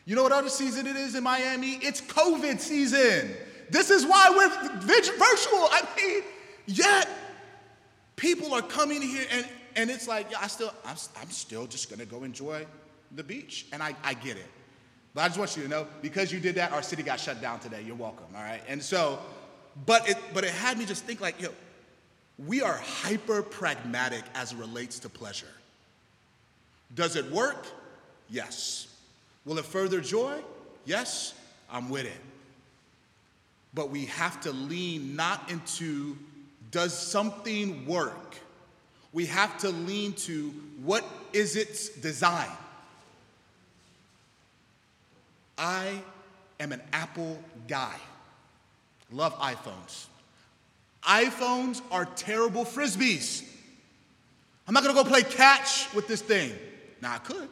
You 0.06 0.15
know 0.15 0.24
what 0.24 0.32
other 0.32 0.50
season 0.50 0.88
it 0.88 0.96
is 0.96 1.15
in 1.15 1.24
Miami? 1.24 1.74
It's 1.74 2.02
COVID 2.02 2.60
season. 2.60 3.36
This 3.70 3.89
is 3.89 4.06
why 4.06 4.30
we're 4.30 4.80
virtual. 4.80 5.68
I 5.72 5.88
mean, 5.98 6.24
yet 6.68 7.10
people 8.15 8.54
are 8.54 8.62
coming 8.62 9.02
here 9.02 9.26
and, 9.32 9.48
and 9.76 9.89
it's 9.89 10.08
like, 10.08 10.32
yeah, 10.32 10.38
I 10.41 10.48
still, 10.48 10.72
I'm, 10.86 10.96
I'm 11.20 11.30
still 11.32 11.65
just 11.65 11.89
gonna 11.89 12.06
go 12.06 12.24
enjoy 12.24 12.65
the 13.12 13.24
beach. 13.24 13.65
And 13.74 13.82
I, 13.82 13.96
I 14.04 14.13
get 14.13 14.38
it. 14.38 14.46
But 15.13 15.22
I 15.22 15.28
just 15.28 15.39
want 15.39 15.58
you 15.58 15.63
to 15.63 15.70
know, 15.70 15.88
because 16.02 16.32
you 16.32 16.39
did 16.39 16.56
that, 16.56 16.72
our 16.72 16.82
city 16.82 17.02
got 17.02 17.20
shut 17.20 17.41
down 17.41 17.60
today. 17.60 17.82
You're 17.86 17.96
welcome, 17.96 18.26
all 18.36 18.44
right? 18.44 18.62
And 18.68 18.82
so, 18.84 19.20
but 19.85 20.07
it, 20.09 20.17
but 20.33 20.43
it 20.43 20.51
had 20.51 20.77
me 20.77 20.85
just 20.85 21.03
think 21.03 21.19
like, 21.21 21.41
yo, 21.41 21.49
we 22.45 22.61
are 22.61 22.77
hyper 22.77 23.41
pragmatic 23.41 24.23
as 24.33 24.53
it 24.53 24.57
relates 24.57 24.99
to 24.99 25.09
pleasure. 25.09 25.47
Does 26.93 27.15
it 27.15 27.29
work? 27.31 27.65
Yes. 28.29 28.88
Will 29.45 29.57
it 29.57 29.65
further 29.65 30.01
joy? 30.01 30.39
Yes, 30.85 31.33
I'm 31.69 31.89
with 31.89 32.05
it. 32.05 32.21
But 33.73 33.89
we 33.89 34.05
have 34.05 34.39
to 34.41 34.51
lean 34.51 35.15
not 35.15 35.51
into 35.51 36.17
does 36.71 36.97
something 36.97 37.85
work? 37.85 38.35
We 39.13 39.27
have 39.27 39.57
to 39.59 39.69
lean 39.69 40.13
to 40.13 40.49
what 40.83 41.05
is 41.31 41.55
its 41.55 41.89
design? 41.89 42.49
I 45.57 46.01
am 46.59 46.73
an 46.73 46.81
Apple 46.91 47.39
guy. 47.67 47.95
Love 49.15 49.38
iPhones. 49.39 50.08
iPhones 51.04 51.82
are 51.91 52.06
terrible 52.06 52.65
frisbees. 52.65 53.43
I'm 54.67 54.73
not 54.73 54.84
gonna 54.84 54.95
go 54.95 55.04
play 55.04 55.23
catch 55.23 55.93
with 55.93 56.08
this 56.08 56.21
thing. 56.21 56.51
Now 57.01 57.13
I 57.13 57.17
could. 57.19 57.49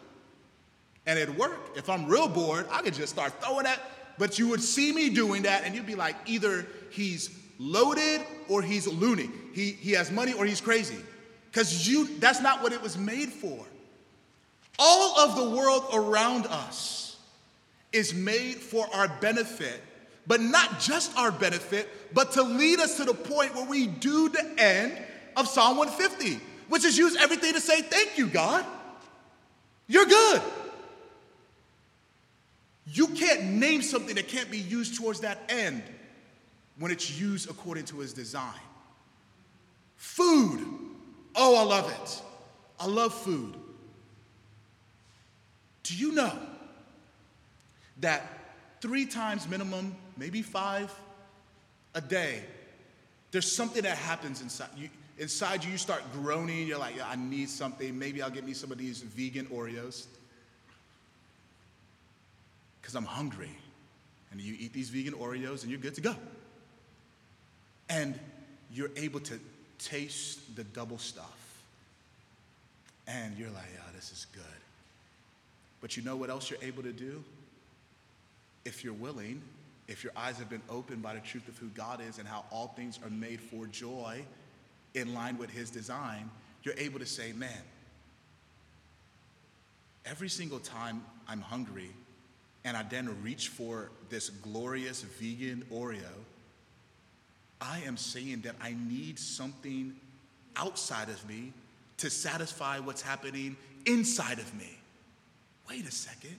And 1.05 1.17
it'd 1.17 1.37
work. 1.37 1.59
If 1.75 1.89
I'm 1.89 2.05
real 2.07 2.27
bored, 2.27 2.67
I 2.71 2.81
could 2.81 2.93
just 2.93 3.13
start 3.13 3.33
throwing 3.41 3.63
that 3.63 3.79
but 4.17 4.37
you 4.37 4.47
would 4.49 4.61
see 4.61 4.91
me 4.91 5.09
doing 5.09 5.43
that 5.43 5.63
and 5.63 5.73
you'd 5.75 5.85
be 5.85 5.95
like, 5.95 6.15
either 6.25 6.67
he's 6.91 7.29
loaded 7.59 8.21
or 8.47 8.61
he's 8.61 8.87
loony. 8.87 9.29
He, 9.53 9.71
he 9.71 9.91
has 9.93 10.11
money 10.11 10.33
or 10.33 10.45
he's 10.45 10.61
crazy. 10.61 10.97
Because 11.51 11.87
you 11.87 12.07
that's 12.17 12.41
not 12.41 12.63
what 12.63 12.73
it 12.73 12.81
was 12.81 12.97
made 12.97 13.29
for. 13.29 13.65
All 14.79 15.19
of 15.19 15.35
the 15.35 15.55
world 15.55 15.85
around 15.93 16.47
us 16.47 17.17
is 17.91 18.13
made 18.13 18.55
for 18.55 18.87
our 18.93 19.07
benefit, 19.21 19.81
but 20.25 20.41
not 20.41 20.79
just 20.79 21.15
our 21.17 21.31
benefit, 21.31 21.89
but 22.13 22.31
to 22.33 22.43
lead 22.43 22.79
us 22.79 22.97
to 22.97 23.05
the 23.05 23.13
point 23.13 23.55
where 23.55 23.65
we 23.65 23.87
do 23.87 24.29
the 24.29 24.55
end 24.57 24.97
of 25.35 25.47
Psalm 25.47 25.77
150, 25.77 26.39
which 26.69 26.85
is 26.85 26.97
use 26.97 27.15
everything 27.15 27.53
to 27.53 27.61
say, 27.61 27.81
Thank 27.81 28.17
you, 28.17 28.27
God. 28.27 28.65
You're 29.87 30.05
good. 30.05 30.41
You 32.85 33.07
can't 33.07 33.43
name 33.43 33.81
something 33.81 34.15
that 34.15 34.27
can't 34.27 34.51
be 34.51 34.59
used 34.59 34.95
towards 34.95 35.21
that 35.21 35.39
end 35.49 35.83
when 36.77 36.91
it's 36.91 37.19
used 37.19 37.49
according 37.49 37.85
to 37.85 37.99
his 37.99 38.13
design. 38.13 38.59
Food. 39.95 40.65
Oh, 41.35 41.55
I 41.55 41.63
love 41.63 41.89
it. 41.89 42.21
I 42.79 42.87
love 42.87 43.13
food. 43.13 43.55
Do 45.83 45.95
you 45.95 46.11
know 46.13 46.37
that 47.99 48.42
three 48.83 49.05
times 49.05 49.47
minimum, 49.47 49.95
maybe 50.17 50.41
five 50.41 50.93
a 51.95 52.01
day, 52.01 52.43
there's 53.31 53.49
something 53.49 53.81
that 53.83 53.97
happens 53.97 54.41
inside 54.41 54.67
you? 54.75 54.89
Inside 55.17 55.63
you, 55.63 55.71
you 55.71 55.77
start 55.77 56.03
groaning. 56.11 56.67
You're 56.67 56.79
like, 56.79 56.95
I 57.01 57.15
need 57.15 57.49
something. 57.49 57.97
Maybe 57.97 58.21
I'll 58.21 58.29
get 58.29 58.45
me 58.45 58.51
some 58.51 58.73
of 58.73 58.77
these 58.77 59.01
vegan 59.01 59.45
Oreos 59.45 60.07
because 62.81 62.93
I'm 62.95 63.05
hungry. 63.05 63.55
And 64.31 64.41
you 64.41 64.53
eat 64.59 64.73
these 64.73 64.89
vegan 64.89 65.13
Oreos 65.13 65.61
and 65.61 65.71
you're 65.71 65.79
good 65.79 65.95
to 65.95 66.01
go. 66.01 66.15
And 67.87 68.19
you're 68.69 68.91
able 68.97 69.21
to 69.21 69.39
taste 69.79 70.57
the 70.57 70.65
double 70.65 70.97
stuff. 70.97 71.61
And 73.07 73.37
you're 73.37 73.51
like, 73.51 73.69
oh, 73.79 73.91
this 73.95 74.11
is 74.11 74.27
good. 74.33 74.43
But 75.79 75.95
you 75.95 76.03
know 76.03 76.17
what 76.17 76.29
else 76.29 76.49
you're 76.49 76.63
able 76.63 76.83
to 76.83 76.91
do? 76.91 77.23
If 78.65 78.83
you're 78.83 78.93
willing, 78.93 79.41
if 79.87 80.03
your 80.03 80.13
eyes 80.15 80.37
have 80.37 80.49
been 80.49 80.61
opened 80.69 81.01
by 81.01 81.13
the 81.13 81.19
truth 81.19 81.47
of 81.47 81.57
who 81.57 81.67
God 81.69 82.01
is 82.01 82.17
and 82.19 82.27
how 82.27 82.45
all 82.51 82.67
things 82.75 82.99
are 83.03 83.09
made 83.09 83.41
for 83.41 83.67
joy 83.67 84.23
in 84.93 85.13
line 85.13 85.37
with 85.37 85.49
His 85.49 85.69
design, 85.69 86.29
you're 86.63 86.75
able 86.77 86.99
to 86.99 87.05
say, 87.05 87.33
man, 87.33 87.49
every 90.05 90.29
single 90.29 90.59
time 90.59 91.03
I'm 91.27 91.41
hungry 91.41 91.89
and 92.65 92.77
I 92.77 92.83
then 92.83 93.21
reach 93.21 93.49
for 93.49 93.91
this 94.09 94.29
glorious 94.29 95.01
vegan 95.01 95.65
Oreo, 95.71 96.03
I 97.59 97.79
am 97.79 97.97
saying 97.97 98.41
that 98.41 98.55
I 98.61 98.75
need 98.87 99.19
something 99.19 99.95
outside 100.55 101.09
of 101.09 101.27
me 101.27 101.51
to 101.97 102.09
satisfy 102.09 102.79
what's 102.79 103.01
happening 103.01 103.57
inside 103.85 104.39
of 104.39 104.53
me. 104.55 104.77
Wait 105.69 105.87
a 105.87 105.91
second. 105.91 106.37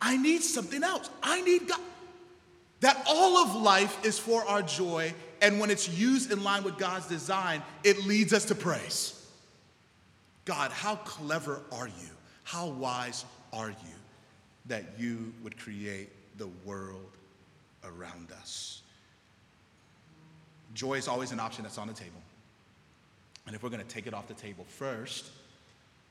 I 0.00 0.16
need 0.16 0.42
something 0.42 0.82
else. 0.82 1.10
I 1.22 1.42
need 1.42 1.68
God. 1.68 1.80
That 2.80 3.02
all 3.06 3.36
of 3.38 3.54
life 3.54 4.04
is 4.04 4.18
for 4.18 4.42
our 4.46 4.62
joy, 4.62 5.12
and 5.42 5.60
when 5.60 5.70
it's 5.70 5.88
used 5.88 6.32
in 6.32 6.42
line 6.42 6.62
with 6.62 6.78
God's 6.78 7.06
design, 7.06 7.62
it 7.84 8.06
leads 8.06 8.32
us 8.32 8.46
to 8.46 8.54
praise. 8.54 9.16
God, 10.46 10.70
how 10.70 10.96
clever 10.96 11.60
are 11.72 11.86
you? 11.86 12.10
How 12.42 12.68
wise 12.68 13.24
are 13.52 13.68
you 13.68 13.96
that 14.66 14.84
you 14.98 15.32
would 15.42 15.58
create 15.58 16.08
the 16.38 16.48
world 16.64 17.10
around 17.84 18.32
us? 18.40 18.80
Joy 20.72 20.94
is 20.94 21.08
always 21.08 21.32
an 21.32 21.40
option 21.40 21.64
that's 21.64 21.78
on 21.78 21.88
the 21.88 21.92
table. 21.92 22.20
And 23.46 23.54
if 23.54 23.62
we're 23.62 23.70
going 23.70 23.82
to 23.82 23.88
take 23.88 24.06
it 24.06 24.14
off 24.14 24.28
the 24.28 24.34
table 24.34 24.64
first, 24.68 25.26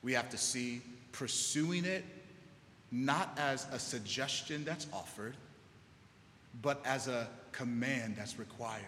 we 0.04 0.14
have 0.14 0.30
to 0.30 0.38
see 0.38 0.82
pursuing 1.12 1.86
it 1.86 2.04
not 2.92 3.38
as 3.38 3.68
a 3.72 3.80
suggestion 3.80 4.64
that's 4.66 4.88
offered, 4.92 5.36
but 6.62 6.82
as 6.86 7.08
a 7.08 7.28
command 7.52 8.16
that's 8.18 8.40
required. 8.40 8.84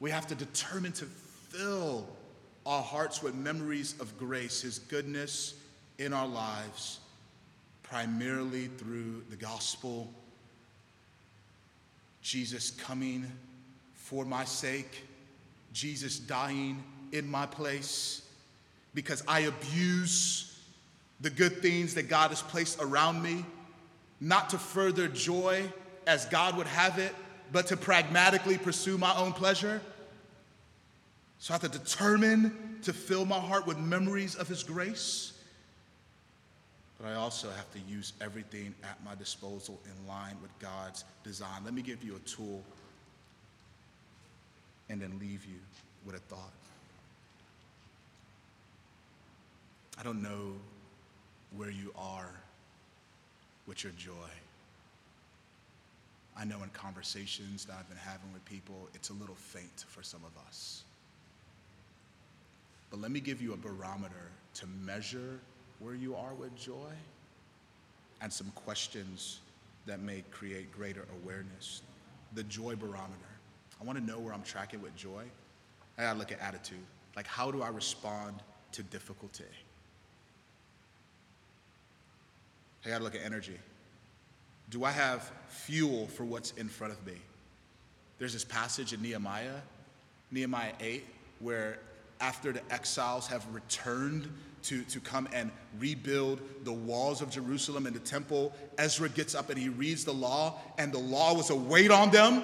We 0.00 0.10
have 0.10 0.26
to 0.28 0.34
determine 0.34 0.92
to 0.92 1.04
fill 1.04 2.06
our 2.64 2.82
hearts 2.82 3.22
with 3.22 3.34
memories 3.34 3.94
of 4.00 4.16
grace, 4.18 4.62
His 4.62 4.78
goodness 4.78 5.54
in 5.98 6.12
our 6.12 6.26
lives, 6.26 7.00
primarily 7.82 8.68
through 8.78 9.24
the 9.30 9.36
gospel. 9.36 10.12
Jesus 12.22 12.70
coming 12.70 13.30
for 13.94 14.24
my 14.24 14.44
sake, 14.44 15.04
Jesus 15.72 16.18
dying 16.18 16.82
in 17.12 17.28
my 17.28 17.46
place 17.46 18.22
because 18.94 19.22
I 19.26 19.40
abuse 19.40 20.51
the 21.22 21.30
good 21.30 21.62
things 21.62 21.94
that 21.94 22.08
God 22.08 22.30
has 22.30 22.42
placed 22.42 22.82
around 22.82 23.22
me, 23.22 23.44
not 24.20 24.50
to 24.50 24.58
further 24.58 25.08
joy 25.08 25.62
as 26.06 26.26
God 26.26 26.56
would 26.56 26.66
have 26.66 26.98
it, 26.98 27.14
but 27.52 27.68
to 27.68 27.76
pragmatically 27.76 28.58
pursue 28.58 28.98
my 28.98 29.14
own 29.16 29.32
pleasure. 29.32 29.80
So 31.38 31.54
I 31.54 31.58
have 31.58 31.72
to 31.72 31.78
determine 31.78 32.78
to 32.82 32.92
fill 32.92 33.24
my 33.24 33.38
heart 33.38 33.66
with 33.66 33.78
memories 33.78 34.34
of 34.34 34.48
His 34.48 34.62
grace. 34.62 35.32
But 37.00 37.08
I 37.08 37.14
also 37.14 37.50
have 37.50 37.70
to 37.72 37.80
use 37.88 38.12
everything 38.20 38.74
at 38.84 39.02
my 39.04 39.14
disposal 39.14 39.80
in 39.86 40.08
line 40.08 40.36
with 40.40 40.56
God's 40.58 41.04
design. 41.24 41.62
Let 41.64 41.74
me 41.74 41.82
give 41.82 42.02
you 42.02 42.16
a 42.16 42.28
tool 42.28 42.62
and 44.88 45.00
then 45.00 45.18
leave 45.20 45.44
you 45.44 45.58
with 46.04 46.16
a 46.16 46.20
thought. 46.20 46.52
I 49.98 50.02
don't 50.02 50.22
know 50.22 50.54
where 51.56 51.70
you 51.70 51.92
are 51.96 52.30
with 53.66 53.84
your 53.84 53.92
joy. 53.92 54.12
I 56.36 56.44
know 56.44 56.62
in 56.62 56.70
conversations 56.70 57.64
that 57.66 57.76
I've 57.78 57.88
been 57.88 57.98
having 57.98 58.32
with 58.32 58.44
people, 58.44 58.88
it's 58.94 59.10
a 59.10 59.12
little 59.14 59.34
faint 59.34 59.84
for 59.88 60.02
some 60.02 60.22
of 60.24 60.46
us. 60.46 60.84
But 62.90 63.00
let 63.00 63.10
me 63.10 63.20
give 63.20 63.40
you 63.40 63.52
a 63.52 63.56
barometer 63.56 64.30
to 64.54 64.66
measure 64.84 65.38
where 65.78 65.94
you 65.94 66.14
are 66.14 66.34
with 66.34 66.54
joy 66.56 66.92
and 68.20 68.32
some 68.32 68.50
questions 68.54 69.40
that 69.86 70.00
may 70.00 70.22
create 70.30 70.70
greater 70.72 71.06
awareness. 71.22 71.82
The 72.34 72.44
joy 72.44 72.76
barometer. 72.76 73.32
I 73.80 73.84
want 73.84 73.98
to 73.98 74.04
know 74.04 74.18
where 74.18 74.32
I'm 74.32 74.42
tracking 74.42 74.80
with 74.80 74.94
joy. 74.94 75.24
I 75.98 76.02
gotta 76.02 76.18
look 76.18 76.32
at 76.32 76.40
attitude. 76.40 76.78
Like, 77.16 77.26
how 77.26 77.50
do 77.50 77.62
I 77.62 77.68
respond 77.68 78.36
to 78.72 78.82
difficulty? 78.82 79.44
I 82.84 82.88
got 82.88 82.98
to 82.98 83.04
look 83.04 83.14
at 83.14 83.22
energy. 83.22 83.58
Do 84.70 84.84
I 84.84 84.90
have 84.90 85.30
fuel 85.48 86.06
for 86.08 86.24
what's 86.24 86.52
in 86.52 86.68
front 86.68 86.92
of 86.92 87.06
me? 87.06 87.14
There's 88.18 88.32
this 88.32 88.44
passage 88.44 88.92
in 88.92 89.02
Nehemiah, 89.02 89.60
Nehemiah 90.30 90.72
8, 90.80 91.04
where 91.40 91.78
after 92.20 92.52
the 92.52 92.62
exiles 92.72 93.26
have 93.26 93.44
returned 93.52 94.32
to, 94.64 94.82
to 94.84 95.00
come 95.00 95.28
and 95.32 95.50
rebuild 95.78 96.40
the 96.64 96.72
walls 96.72 97.20
of 97.20 97.30
Jerusalem 97.30 97.86
and 97.86 97.94
the 97.94 98.00
temple, 98.00 98.52
Ezra 98.78 99.08
gets 99.08 99.34
up 99.34 99.50
and 99.50 99.58
he 99.58 99.68
reads 99.68 100.04
the 100.04 100.14
law, 100.14 100.60
and 100.78 100.92
the 100.92 100.98
law 100.98 101.34
was 101.34 101.50
a 101.50 101.56
weight 101.56 101.90
on 101.90 102.10
them. 102.10 102.42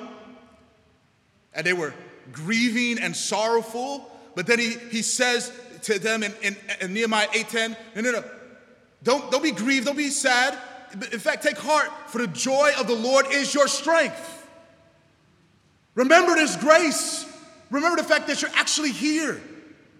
And 1.54 1.64
they 1.64 1.72
were 1.72 1.94
grieving 2.32 3.02
and 3.02 3.16
sorrowful. 3.16 4.10
But 4.34 4.46
then 4.46 4.58
he, 4.58 4.76
he 4.90 5.02
says 5.02 5.52
to 5.82 5.98
them 5.98 6.22
in, 6.22 6.34
in, 6.42 6.56
in 6.80 6.92
Nehemiah 6.92 7.28
8:10, 7.28 7.76
no, 7.94 8.02
no, 8.02 8.12
no, 8.12 8.24
don't, 9.02 9.30
don't 9.30 9.42
be 9.42 9.52
grieved, 9.52 9.86
don't 9.86 9.96
be 9.96 10.10
sad. 10.10 10.58
In 11.12 11.18
fact, 11.18 11.42
take 11.42 11.58
heart, 11.58 11.90
for 12.10 12.18
the 12.18 12.26
joy 12.26 12.72
of 12.78 12.86
the 12.86 12.94
Lord 12.94 13.26
is 13.30 13.54
your 13.54 13.68
strength. 13.68 14.46
Remember 15.94 16.34
this 16.34 16.56
grace. 16.56 17.26
Remember 17.70 18.00
the 18.00 18.08
fact 18.08 18.26
that 18.28 18.40
you're 18.40 18.50
actually 18.54 18.92
here. 18.92 19.40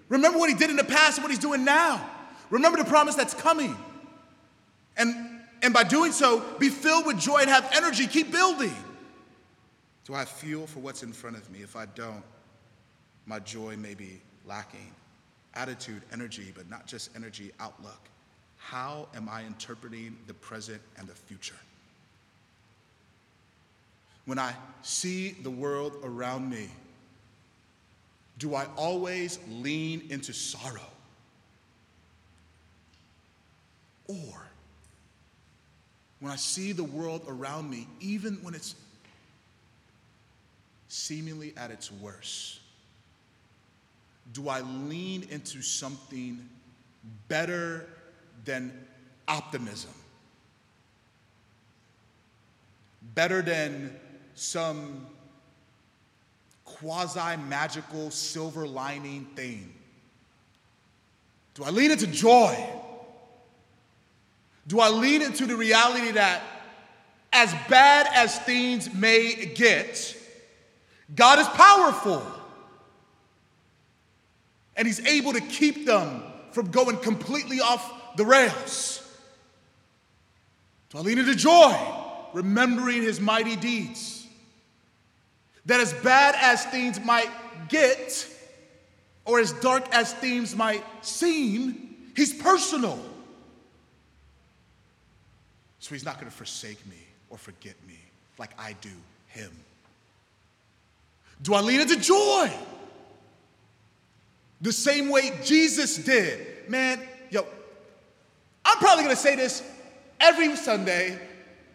Remember 0.09 0.39
what 0.39 0.49
He 0.49 0.55
did 0.55 0.71
in 0.71 0.77
the 0.77 0.85
past 0.85 1.19
and 1.19 1.25
what 1.25 1.31
He's 1.31 1.39
doing 1.39 1.65
now. 1.65 2.09
Remember 2.51 2.79
the 2.79 2.85
promise 2.85 3.15
that's 3.15 3.35
coming. 3.35 3.77
And, 4.97 5.41
and 5.63 5.75
by 5.75 5.85
doing 5.85 6.13
so, 6.13 6.41
be 6.59 6.71
filled 6.71 7.07
with 7.07 7.19
joy 7.19 7.39
and 7.39 7.51
have 7.51 7.69
energy. 7.75 8.07
Keep 8.07 8.33
building. 8.33 8.75
Do 10.05 10.15
I 10.15 10.25
feel 10.25 10.67
for 10.67 10.81
what's 10.81 11.03
in 11.03 11.13
front 11.13 11.37
of 11.37 11.51
me? 11.51 11.61
If 11.61 11.77
I 11.77 11.87
don't, 11.87 12.23
my 13.27 13.39
joy 13.41 13.77
may 13.77 13.95
be 13.95 14.23
lacking. 14.47 14.95
Attitude, 15.55 16.03
energy, 16.13 16.53
but 16.55 16.71
not 16.71 16.87
just 16.87 17.11
energy, 17.15 17.53
outlook. 17.61 18.09
How 18.71 19.09
am 19.15 19.31
I 19.31 19.47
interpreting 19.47 20.15
the 20.27 20.35
present 20.35 20.83
and 20.99 21.09
the 21.09 21.15
future? 21.15 21.57
When 24.27 24.39
I 24.39 24.53
see 24.83 25.31
the 25.31 25.49
world 25.49 25.95
around 26.05 26.51
me, 26.51 26.69
do 28.39 28.55
I 28.55 28.67
always 28.77 29.39
lean 29.49 30.03
into 30.11 30.35
sorrow? 30.35 30.83
Or 34.07 34.47
when 36.21 36.31
I 36.31 36.37
see 36.37 36.73
the 36.73 36.85
world 36.85 37.23
around 37.27 37.71
me, 37.71 37.89
even 38.01 38.35
when 38.43 38.55
it's 38.55 38.75
seemingly 40.89 41.55
at 41.57 41.71
its 41.71 41.91
worst, 41.91 42.61
do 44.35 44.51
I 44.51 44.61
lean 44.61 45.27
into 45.31 45.63
something 45.63 46.47
better 47.29 47.87
than 48.45 48.73
optimism, 49.27 49.91
better 53.15 53.43
than 53.43 53.99
some 54.35 55.07
quasi 56.65 57.37
magical 57.37 58.11
silver 58.11 58.67
lining 58.67 59.25
thing? 59.35 59.73
Do 61.55 61.65
I 61.65 61.71
lean 61.71 61.91
into 61.91 62.07
joy? 62.07 62.57
Do 64.69 64.81
I 64.81 64.91
lean 64.91 65.23
into 65.23 65.47
the 65.47 65.57
reality 65.57 66.13
that 66.13 66.43
as 67.33 67.53
bad 67.69 68.07
as 68.15 68.39
things 68.41 68.93
may 68.93 69.47
get, 69.55 70.17
God 71.15 71.39
is 71.39 71.49
powerful 71.49 72.25
and 74.77 74.87
He's 74.87 75.05
able 75.05 75.33
to 75.33 75.41
keep 75.41 75.85
them 75.85 76.23
from 76.53 76.71
going 76.71 76.97
completely 76.99 77.61
off 77.61 77.93
the 78.17 78.25
rails. 78.25 79.03
To 80.91 81.01
lean 81.01 81.19
into 81.19 81.35
joy, 81.35 81.77
remembering 82.33 83.03
his 83.03 83.21
mighty 83.21 83.57
deeds. 83.57 84.27
That 85.67 85.81
as 85.81 85.93
bad 85.93 86.35
as 86.41 86.65
things 86.67 86.99
might 87.05 87.31
get, 87.69 88.27
or 89.25 89.39
as 89.39 89.53
dark 89.53 89.85
as 89.95 90.13
things 90.15 90.57
might 90.57 90.83
seem, 91.05 91.97
he's 92.17 92.33
personal. 92.33 92.99
So 95.81 95.95
he's 95.95 96.05
not 96.05 96.15
going 96.15 96.31
to 96.31 96.37
forsake 96.37 96.85
me 96.87 96.97
or 97.29 97.37
forget 97.37 97.75
me 97.87 97.99
like 98.39 98.51
I 98.59 98.75
do 98.81 98.91
him. 99.29 99.53
Do 101.43 101.55
I 101.55 101.61
lean 101.61 101.81
into 101.81 101.97
joy? 101.97 102.51
the 104.61 104.73
same 104.73 105.09
way 105.09 105.33
Jesus 105.45 105.97
did. 105.97 106.69
Man, 106.69 107.01
I'm 108.79 108.85
probably 108.85 109.03
gonna 109.03 109.17
say 109.17 109.35
this 109.35 109.69
every 110.21 110.55
Sunday, 110.55 111.19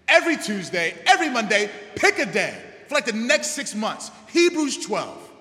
every 0.08 0.38
Tuesday, 0.38 0.96
every 1.06 1.30
Monday. 1.30 1.70
Pick 1.98 2.18
a 2.18 2.26
day 2.26 2.58
for 2.88 2.96
like 2.96 3.04
the 3.04 3.12
next 3.12 3.48
six 3.48 3.76
months. 3.76 4.10
Hebrews 4.30 4.86
12 4.86 5.32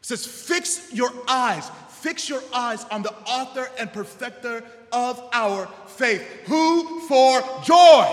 says, 0.00 0.24
Fix 0.24 0.90
your 0.94 1.12
eyes, 1.28 1.70
fix 1.90 2.30
your 2.30 2.40
eyes 2.54 2.84
on 2.84 3.02
the 3.02 3.12
author 3.26 3.68
and 3.78 3.92
perfecter 3.92 4.64
of 4.90 5.22
our 5.34 5.66
faith, 5.86 6.22
who 6.46 7.00
for 7.00 7.42
joy, 7.62 8.06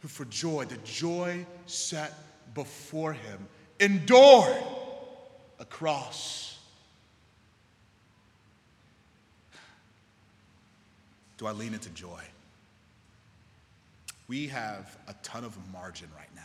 who 0.00 0.08
for 0.08 0.26
joy, 0.26 0.66
the 0.66 0.76
joy 0.84 1.46
set 1.64 2.12
before 2.52 3.14
him, 3.14 3.48
endured 3.78 4.54
a 5.58 5.64
cross. 5.64 6.58
Do 11.40 11.46
I 11.46 11.52
lean 11.52 11.72
into 11.72 11.88
joy? 11.90 12.20
We 14.28 14.46
have 14.48 14.94
a 15.08 15.14
ton 15.22 15.42
of 15.42 15.56
margin 15.72 16.10
right 16.14 16.28
now 16.36 16.42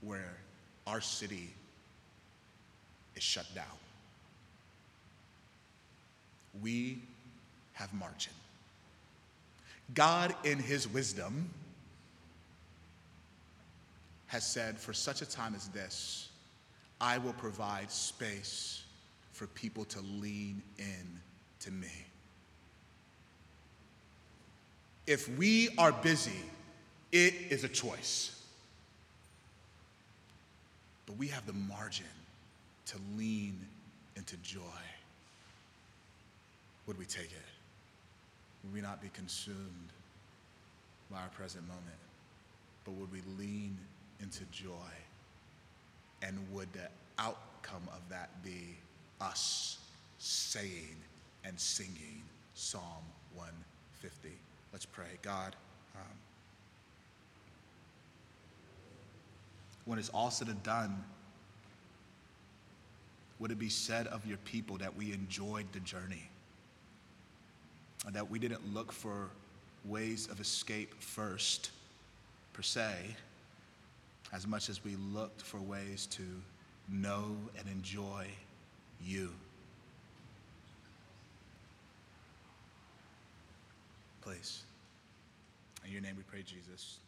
where 0.00 0.36
our 0.86 1.00
city 1.00 1.50
is 3.16 3.22
shut 3.24 3.46
down. 3.52 3.64
We 6.62 7.02
have 7.72 7.92
margin. 7.92 8.32
God, 9.92 10.32
in 10.44 10.60
His 10.60 10.86
wisdom, 10.86 11.50
has 14.28 14.46
said, 14.46 14.78
for 14.78 14.92
such 14.92 15.20
a 15.20 15.26
time 15.26 15.56
as 15.56 15.66
this, 15.70 16.28
I 17.00 17.18
will 17.18 17.32
provide 17.32 17.90
space 17.90 18.84
for 19.32 19.48
people 19.48 19.84
to 19.86 20.00
lean 20.00 20.62
in 20.78 21.20
to 21.58 21.72
me. 21.72 22.03
If 25.06 25.28
we 25.36 25.68
are 25.76 25.92
busy, 25.92 26.40
it 27.12 27.34
is 27.50 27.64
a 27.64 27.68
choice. 27.68 28.42
But 31.06 31.16
we 31.16 31.28
have 31.28 31.46
the 31.46 31.52
margin 31.52 32.06
to 32.86 32.96
lean 33.16 33.58
into 34.16 34.36
joy. 34.38 34.60
Would 36.86 36.98
we 36.98 37.04
take 37.04 37.26
it? 37.26 37.48
Would 38.62 38.72
we 38.72 38.80
not 38.80 39.02
be 39.02 39.10
consumed 39.12 39.90
by 41.10 41.18
our 41.18 41.28
present 41.28 41.66
moment? 41.68 41.84
But 42.84 42.94
would 42.94 43.12
we 43.12 43.20
lean 43.38 43.76
into 44.20 44.44
joy? 44.50 44.70
And 46.22 46.38
would 46.52 46.72
the 46.72 46.88
outcome 47.18 47.86
of 47.92 48.00
that 48.08 48.42
be 48.42 48.76
us 49.20 49.78
saying 50.18 50.96
and 51.44 51.58
singing 51.60 52.22
Psalm 52.54 53.04
150? 53.34 54.30
Let's 54.74 54.86
pray. 54.86 55.06
God, 55.22 55.54
um, 55.94 56.02
when 59.84 60.00
it's 60.00 60.08
all 60.08 60.32
said 60.32 60.48
and 60.48 60.60
done, 60.64 61.00
would 63.38 63.52
it 63.52 63.58
be 63.60 63.68
said 63.68 64.08
of 64.08 64.26
your 64.26 64.38
people 64.38 64.76
that 64.78 64.96
we 64.96 65.12
enjoyed 65.12 65.66
the 65.70 65.78
journey? 65.78 66.28
That 68.10 68.28
we 68.28 68.40
didn't 68.40 68.74
look 68.74 68.90
for 68.90 69.30
ways 69.84 70.26
of 70.26 70.40
escape 70.40 71.00
first, 71.00 71.70
per 72.52 72.62
se, 72.62 72.96
as 74.32 74.44
much 74.44 74.68
as 74.68 74.82
we 74.82 74.96
looked 74.96 75.40
for 75.40 75.60
ways 75.60 76.06
to 76.06 76.24
know 76.88 77.36
and 77.56 77.68
enjoy 77.68 78.26
you. 79.00 79.30
Please. 84.24 84.62
In 85.84 85.92
your 85.92 86.00
name 86.00 86.16
we 86.16 86.22
pray, 86.22 86.42
Jesus. 86.42 87.00